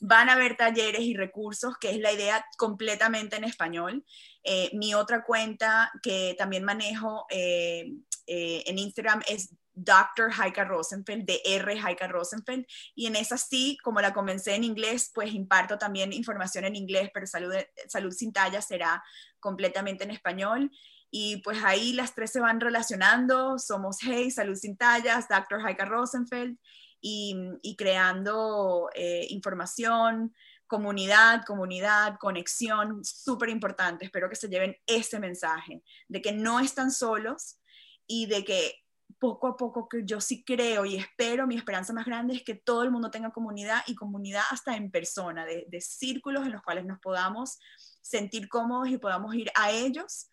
[0.00, 4.04] van a haber talleres y recursos, que es la idea completamente en español.
[4.42, 10.30] Eh, mi otra cuenta que también manejo en Instagram es Dr.
[10.32, 11.74] Heike Rosenfeld, R.
[11.74, 12.64] Heike Rosenfeld,
[12.94, 17.10] y en esa sí, como la comencé en inglés, pues imparto también información en inglés,
[17.12, 17.54] pero Salud,
[17.88, 19.02] salud sin talla será
[19.40, 20.70] completamente en español.
[21.10, 25.60] Y pues ahí las tres se van relacionando, somos Hey, Salud sin tallas, Dr.
[25.64, 26.58] Heike Rosenfeld,
[27.06, 30.34] y, creando eh, información,
[30.66, 34.06] comunidad, comunidad, conexión, súper importante.
[34.06, 37.60] Espero que se lleven ese mensaje de que no están solos
[38.06, 38.83] y de que
[39.24, 42.54] poco a poco que yo sí creo y espero, mi esperanza más grande es que
[42.54, 46.84] todo el mundo tenga comunidad y comunidad hasta en persona, de, círculos en los cuales
[46.84, 47.58] nos podamos
[48.02, 50.28] sentir cómodos y podamos ir a ellos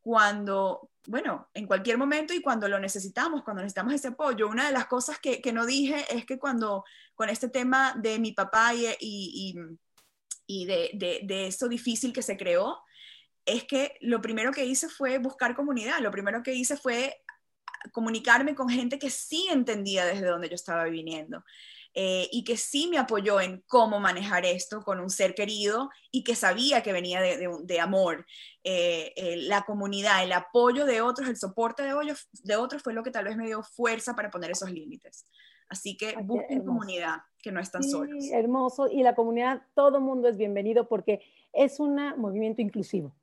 [0.00, 4.48] cuando, bueno, en cualquier momento y cuando lo necesitamos, cuando necesitamos ese apoyo.
[4.48, 6.84] Una de las cosas que, no dije es que cuando
[7.14, 9.54] con este tema de mi papá y, y,
[10.46, 12.82] y de, de, de eso difícil que se creó,
[13.46, 17.23] es que lo primero que hice fue buscar comunidad, lo primero que hice fue
[17.92, 21.44] comunicarme con gente que sí entendía desde donde yo estaba viniendo.
[21.96, 26.24] Eh, y que sí me apoyó en cómo manejar esto con un ser querido y
[26.24, 28.26] que sabía que venía de, amor.
[28.64, 31.94] Eh, eh, la comunidad, el apoyo de otros, el soporte de,
[32.42, 35.28] de otros fue lo que tal vez me dio fuerza para poner esos límites.
[35.68, 38.24] Así que busquen comunidad, que no están sí, solos.
[38.32, 41.20] Hermoso, y la comunidad, todo mundo es bienvenido porque
[41.52, 43.14] es un movimiento inclusivo.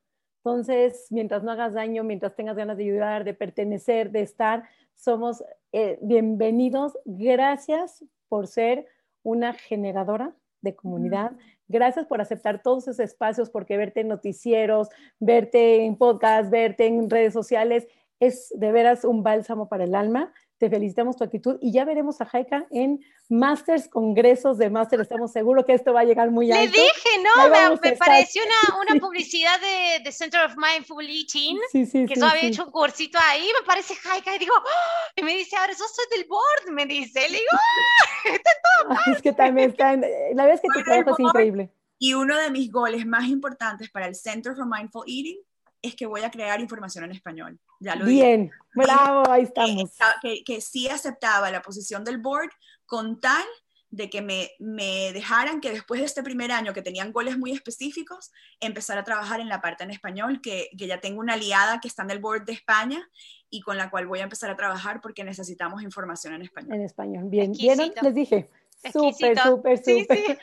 [0.43, 4.63] Entonces, mientras no hagas daño, mientras tengas ganas de ayudar, de pertenecer, de estar,
[4.95, 6.97] somos eh, bienvenidos.
[7.05, 8.87] Gracias por ser
[9.21, 11.33] una generadora de comunidad.
[11.67, 14.89] Gracias por aceptar todos esos espacios, porque verte en noticieros,
[15.19, 17.87] verte en podcast, verte en redes sociales,
[18.19, 22.21] es de veras un bálsamo para el alma te felicitamos tu actitud y ya veremos
[22.21, 25.01] a Jaika en Masters, congresos de Masters.
[25.01, 26.63] Estamos seguros que esto va a llegar muy alto.
[26.63, 27.79] Le dije, ¿no?
[27.81, 32.65] Me, pareció una, una, publicidad de, de, Center of Mindful Eating, que yo había hecho
[32.65, 35.11] un cursito ahí, me parece Jaika, y digo, ¡Ah!
[35.15, 38.29] y me dice, ahora soy del board, me dice, le digo, ¡Ah!
[38.31, 41.71] está todo Es que también está, en, la verdad es que tu trabajo es increíble.
[41.97, 45.39] Y uno de mis goles más importantes para el Center for Mindful Eating
[45.81, 47.59] es que voy a crear información en español.
[47.81, 49.91] Ya lo Bien, bravo, ahí estamos.
[50.21, 52.51] Que, que, sí aceptaba la posición del board
[52.85, 53.43] con tal
[53.89, 57.51] de que me, me, dejaran que después de este primer año que tenían goles muy
[57.51, 61.79] específicos, empezar a trabajar en la parte en español, que, que, ya tengo una aliada
[61.81, 63.01] que está en el board de España
[63.49, 66.75] y con la cual voy a empezar a trabajar porque necesitamos información en español.
[66.75, 67.51] En español, bien.
[67.51, 67.91] ¿Vieron?
[68.03, 68.49] Les dije.
[68.93, 70.39] Súper, súper, súper.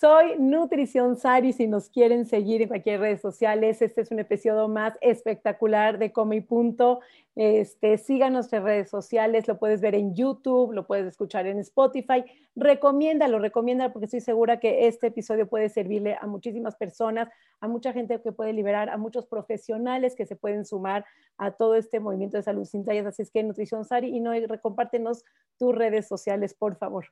[0.00, 4.66] Soy Nutrición Sari, si nos quieren seguir en cualquier redes sociales, este es un episodio
[4.66, 6.98] más espectacular de Come y Punto.
[7.36, 12.24] Este, sigan nuestras redes sociales, lo puedes ver en YouTube, lo puedes escuchar en Spotify.
[12.56, 17.28] Recomiéndalo, recomiéndalo porque estoy segura que este episodio puede servirle a muchísimas personas,
[17.60, 21.04] a mucha gente que puede liberar, a muchos profesionales que se pueden sumar
[21.38, 23.06] a todo este movimiento de salud sin tallas.
[23.06, 25.24] Así es que Nutrición Sari y no compártenos
[25.56, 27.06] tus redes sociales, por favor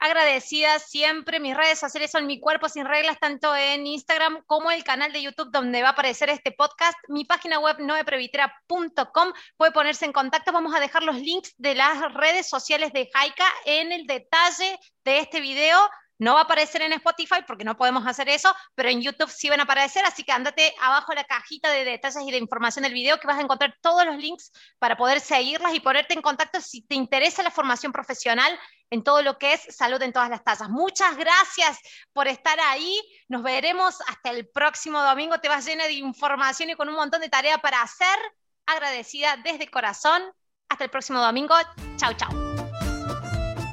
[0.00, 1.38] agradecida siempre.
[1.38, 5.22] Mis redes sociales son Mi Cuerpo Sin Reglas, tanto en Instagram como el canal de
[5.22, 6.96] YouTube donde va a aparecer este podcast.
[7.08, 10.52] Mi página web noeprevitera.com puede ponerse en contacto.
[10.52, 15.18] Vamos a dejar los links de las redes sociales de Jaika en el detalle de
[15.18, 15.78] este video.
[16.20, 19.48] No va a aparecer en Spotify porque no podemos hacer eso, pero en YouTube sí
[19.48, 22.92] van a aparecer, así que andate abajo la cajita de detalles y de información del
[22.92, 26.60] video que vas a encontrar todos los links para poder seguirlas y ponerte en contacto
[26.60, 28.52] si te interesa la formación profesional
[28.90, 30.68] en todo lo que es salud en todas las tasas.
[30.68, 31.78] Muchas gracias
[32.12, 33.00] por estar ahí.
[33.28, 35.40] Nos veremos hasta el próximo domingo.
[35.40, 38.18] Te vas llena de información y con un montón de tarea para hacer.
[38.66, 40.22] Agradecida desde corazón.
[40.68, 41.54] Hasta el próximo domingo.
[41.96, 42.30] Chau, chau.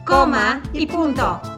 [0.06, 1.57] Coma y punto.